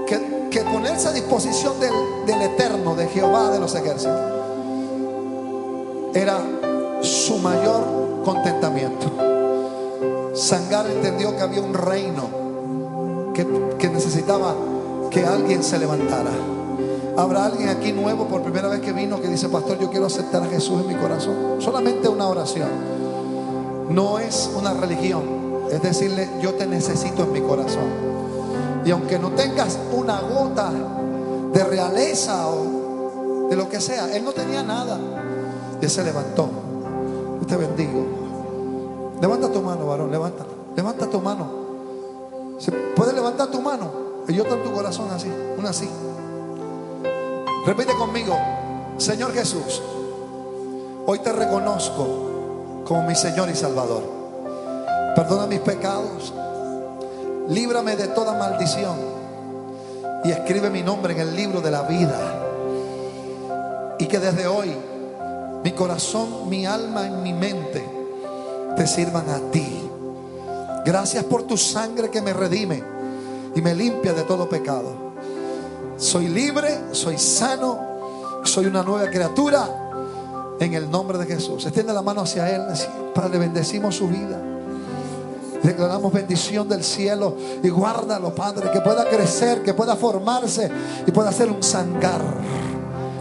[0.06, 1.94] que, que ponerse a disposición del,
[2.28, 4.20] del eterno, de Jehová de los ejércitos,
[6.14, 6.38] era
[7.02, 9.08] su mayor contentamiento.
[10.36, 13.48] Sangar entendió que había un reino que,
[13.80, 14.54] que necesitaba
[15.10, 16.59] que alguien se levantara.
[17.20, 20.42] Habrá alguien aquí nuevo por primera vez que vino que dice, pastor, yo quiero aceptar
[20.42, 21.36] a Jesús en mi corazón.
[21.60, 22.70] Solamente una oración.
[23.90, 25.24] No es una religión.
[25.70, 27.84] Es decirle, yo te necesito en mi corazón.
[28.86, 30.72] Y aunque no tengas una gota
[31.52, 34.98] de realeza o de lo que sea, él no tenía nada.
[35.82, 36.48] Y él se levantó.
[37.42, 38.06] Yo te bendigo.
[39.20, 40.46] Levanta tu mano, varón, levanta.
[40.74, 41.48] Levanta tu mano.
[42.60, 43.92] ¿Se puede levantar tu mano?
[44.26, 45.90] Y yo en tu corazón así, una así.
[47.66, 48.38] Repite conmigo,
[48.98, 49.82] Señor Jesús,
[51.06, 54.02] hoy te reconozco como mi Señor y Salvador.
[55.16, 56.34] Perdona mis pecados,
[57.50, 58.96] líbrame de toda maldición
[60.24, 62.18] y escribe mi nombre en el libro de la vida.
[64.00, 64.74] Y que desde hoy
[65.62, 67.84] mi corazón, mi alma y mi mente
[68.78, 69.90] te sirvan a ti.
[70.86, 72.82] Gracias por tu sangre que me redime
[73.54, 75.09] y me limpia de todo pecado.
[76.00, 77.78] Soy libre, soy sano,
[78.46, 79.68] soy una nueva criatura
[80.58, 81.66] en el nombre de Jesús.
[81.66, 82.62] Extiende la mano hacia Él.
[83.14, 84.42] Padre, bendecimos su vida.
[85.62, 90.72] Declaramos bendición del cielo y guárdalo, Padre, que pueda crecer, que pueda formarse
[91.06, 92.22] y pueda ser un sangar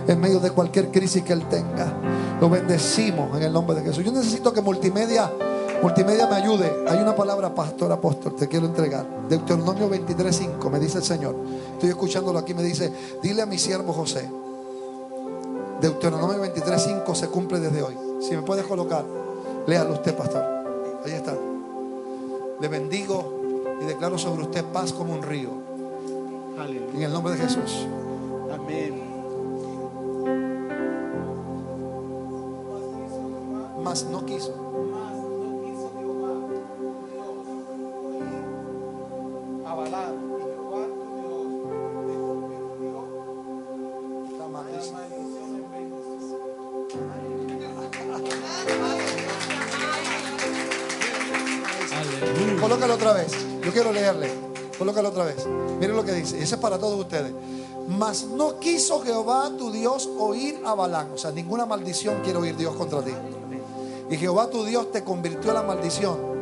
[0.07, 1.93] en medio de cualquier crisis que Él tenga.
[2.41, 4.05] Lo bendecimos en el nombre de Jesús.
[4.05, 5.33] Yo necesito que multimedia,
[5.83, 6.85] multimedia me ayude.
[6.89, 9.07] Hay una palabra, pastor, apóstol, te quiero entregar.
[9.29, 11.37] Deuteronomio 23:5, me dice el Señor.
[11.75, 12.93] Estoy escuchándolo aquí, me dice,
[13.23, 14.29] dile a mi siervo José.
[15.81, 17.97] Deuteronomio 23:5 se cumple desde hoy.
[18.21, 19.05] Si me puedes colocar,
[19.67, 20.45] léalo usted, pastor.
[21.05, 21.35] Ahí está.
[22.61, 23.39] Le bendigo
[23.81, 25.51] y declaro sobre usted paz como un río.
[26.59, 26.93] Aleluya.
[26.95, 27.87] En el nombre de Jesús.
[28.53, 29.03] Amén.
[33.83, 34.68] Mas no quiso.
[56.55, 57.33] Es para todos ustedes.
[57.89, 61.13] Mas no quiso Jehová tu Dios oír a Balán.
[61.13, 63.13] O sea, ninguna maldición quiere oír Dios contra ti.
[64.11, 66.39] Y Jehová tu Dios te convirtió en la maldición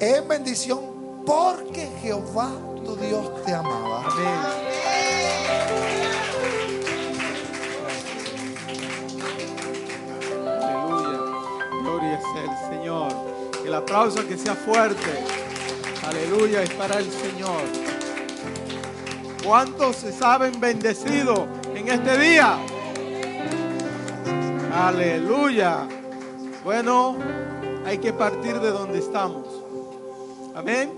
[0.00, 0.80] en bendición
[1.26, 2.50] porque Jehová
[2.84, 4.06] tu Dios te amaba.
[4.06, 4.40] Amén.
[10.62, 11.18] Aleluya.
[11.82, 13.12] Gloria sea el Señor.
[13.64, 15.24] El aplauso que sea fuerte.
[16.06, 17.89] Aleluya es para el Señor.
[19.50, 21.40] ¿Cuántos se saben bendecidos
[21.74, 22.56] en este día?
[24.72, 25.88] Aleluya.
[26.62, 27.16] Bueno,
[27.84, 29.48] hay que partir de donde estamos.
[30.54, 30.92] Amén.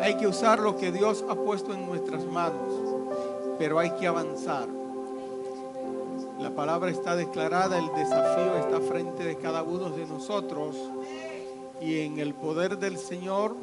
[0.00, 3.06] Hay que usar lo que Dios ha puesto en nuestras manos,
[3.56, 4.66] pero hay que avanzar.
[6.40, 10.74] La palabra está declarada, el desafío está frente de cada uno de nosotros
[11.80, 13.54] y en el poder del Señor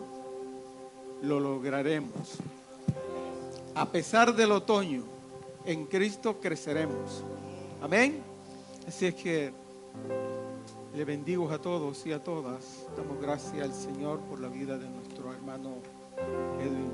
[1.22, 2.40] lo lograremos.
[3.75, 5.03] A pesar del otoño,
[5.65, 7.23] en Cristo creceremos.
[7.81, 8.21] Amén.
[8.87, 9.53] Así es que
[10.95, 12.87] le bendigo a todos y a todas.
[12.97, 15.75] Damos gracias al Señor por la vida de nuestro hermano
[16.59, 16.91] Edwin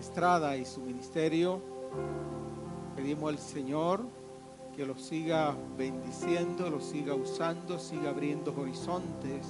[0.00, 1.60] Estrada y su ministerio.
[2.96, 4.00] Pedimos al Señor
[4.74, 9.46] que lo siga bendiciendo, lo siga usando, siga abriendo horizontes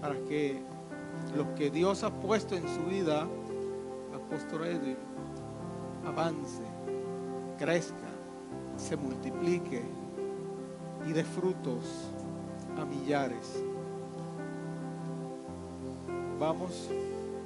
[0.00, 0.62] para que
[1.36, 3.26] lo que Dios ha puesto en su vida,
[4.14, 4.96] apóstol Edwin,
[6.10, 6.62] avance,
[7.58, 8.08] crezca,
[8.76, 9.82] se multiplique
[11.08, 12.10] y dé frutos
[12.80, 13.62] a millares.
[16.38, 16.88] Vamos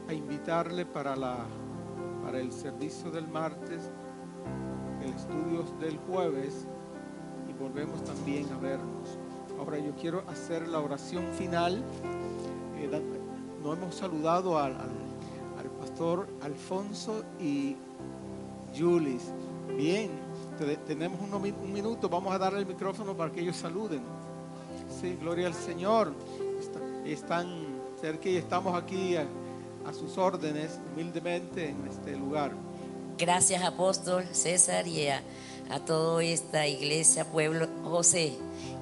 [0.08, 1.38] a invitarle para, la,
[2.22, 3.90] para el servicio del martes,
[5.02, 6.66] el estudio del jueves
[7.48, 9.18] y volvemos también a vernos.
[9.58, 11.82] Ahora yo quiero hacer la oración final.
[12.78, 12.90] Eh,
[13.62, 15.04] no hemos saludado al, al-
[15.58, 17.76] al pastor Alfonso y
[18.76, 19.22] Julis.
[19.76, 20.10] Bien,
[20.58, 24.02] te- tenemos un minuto, vamos a darle el micrófono para que ellos saluden.
[25.00, 26.12] Sí, gloria al Señor.
[26.60, 27.46] Está- están
[28.00, 29.26] cerca y estamos aquí a,
[29.86, 32.52] a sus órdenes humildemente en este lugar.
[33.18, 35.22] Gracias apóstol César y a,
[35.70, 38.34] a toda esta iglesia, pueblo José.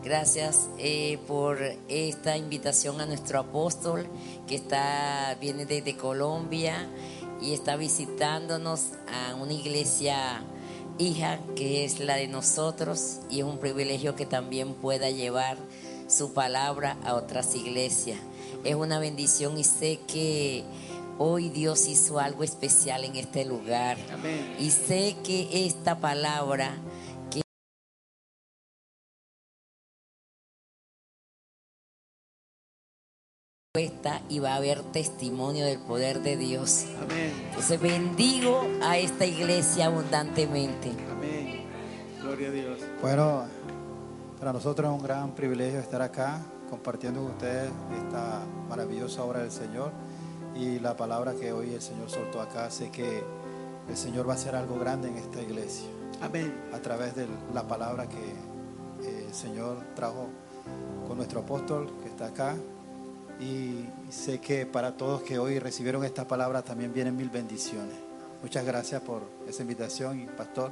[0.02, 1.59] Gracias eh, por
[1.89, 4.06] esta invitación a nuestro apóstol
[4.48, 6.89] que está, viene desde Colombia
[7.43, 10.43] y está visitándonos a una iglesia
[10.98, 15.56] hija que es la de nosotros y es un privilegio que también pueda llevar
[16.06, 18.19] su palabra a otras iglesias.
[18.64, 20.64] Es una bendición y sé que
[21.19, 23.97] hoy Dios hizo algo especial en este lugar.
[24.12, 24.56] Amén.
[24.59, 26.77] Y sé que esta palabra
[34.28, 36.85] y va a haber testimonio del poder de Dios.
[37.03, 37.32] Amén.
[37.49, 40.90] Entonces bendigo a esta iglesia abundantemente.
[41.11, 41.65] Amén.
[42.20, 42.81] Gloria a Dios.
[43.01, 43.44] Bueno,
[44.39, 49.51] para nosotros es un gran privilegio estar acá compartiendo con ustedes esta maravillosa obra del
[49.51, 49.90] Señor
[50.55, 52.70] y la palabra que hoy el Señor soltó acá.
[52.70, 53.24] Sé que
[53.89, 55.86] el Señor va a hacer algo grande en esta iglesia
[56.20, 56.53] Amén.
[56.74, 60.28] a través de la palabra que eh, el Señor trajo
[61.09, 62.55] con nuestro apóstol que está acá.
[63.41, 67.95] Y sé que para todos que hoy recibieron esta palabra también vienen mil bendiciones.
[68.43, 70.71] Muchas gracias por esa invitación y pastor,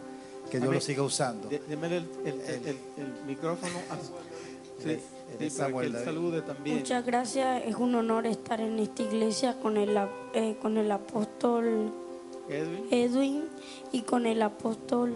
[0.50, 0.74] que Dios Amén.
[0.74, 1.48] lo siga usando.
[1.48, 3.72] De- Deme el, el- el- el- el micrófono.
[3.90, 3.96] a-
[4.82, 5.00] sí, El-
[5.40, 6.78] el sí, para que él salude también.
[6.78, 9.96] Muchas gracias, es un honor estar en esta iglesia con el,
[10.34, 11.92] eh, con el apóstol
[12.48, 12.86] Edwin.
[12.90, 13.44] Edwin
[13.92, 15.14] y con el apóstol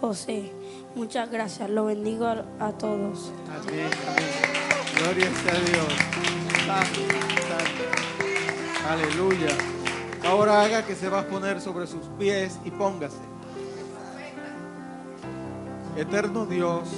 [0.00, 0.50] José.
[0.94, 3.30] Muchas gracias, lo bendigo a, a todos.
[3.48, 4.96] Amén, amén.
[4.96, 6.39] Gloria sea a Dios.
[8.88, 9.48] Aleluya.
[10.24, 13.16] Ahora haga que se va a poner sobre sus pies y póngase.
[15.96, 16.88] Eterno Dios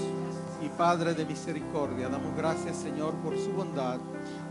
[0.63, 3.99] y Padre de misericordia, damos gracias Señor por su bondad,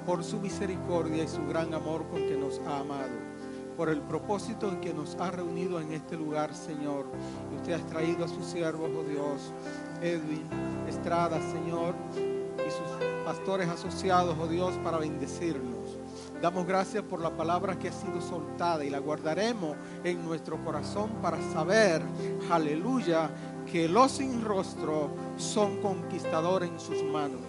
[0.05, 3.31] por su misericordia y su gran amor con que nos ha amado
[3.77, 7.05] por el propósito en que nos ha reunido en este lugar, Señor.
[7.51, 9.51] Y usted ha traído a sus siervos, oh Dios,
[10.01, 10.43] Edwin
[10.87, 11.95] Estrada, Señor,
[12.57, 15.97] y sus pastores asociados, oh Dios, para bendecirnos.
[16.41, 21.11] Damos gracias por la palabra que ha sido soltada y la guardaremos en nuestro corazón
[21.21, 22.01] para saber,
[22.49, 23.29] aleluya,
[23.71, 27.41] que los sin rostro son conquistadores en sus manos.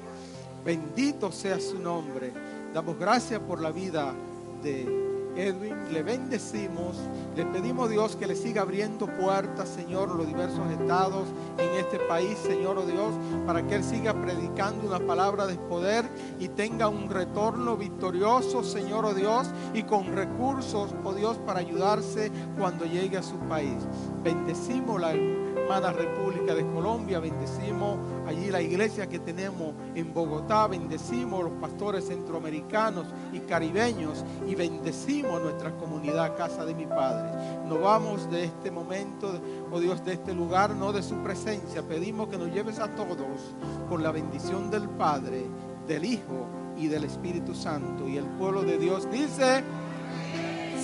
[0.65, 2.33] Bendito sea su nombre.
[2.75, 4.15] Damos gracias por la vida
[4.63, 6.97] de Edwin, le bendecimos,
[7.37, 11.27] le pedimos Dios que le siga abriendo puertas, Señor, los diversos estados
[11.59, 13.15] en este país, Señor, oh Dios,
[13.47, 16.05] para que Él siga predicando una palabra de poder
[16.39, 22.31] y tenga un retorno victorioso, Señor, oh Dios, y con recursos, oh Dios, para ayudarse
[22.59, 23.79] cuando llegue a su país.
[24.23, 31.45] Bendecimos la hermana República de Colombia, bendecimos allí la iglesia que tenemos en Bogotá, bendecimos
[31.45, 37.31] los pastores centroamericanos y caribeños y bendecimos nuestra comunidad, casa de mi Padre.
[37.69, 39.41] Nos vamos de este momento,
[39.71, 41.83] oh Dios, de este lugar, no de su presencia.
[41.83, 43.55] Pedimos que nos lleves a todos
[43.89, 45.45] con la bendición del Padre,
[45.87, 46.47] del Hijo
[46.77, 48.09] y del Espíritu Santo.
[48.09, 49.63] Y el pueblo de Dios dice,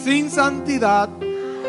[0.02, 1.08] sin santidad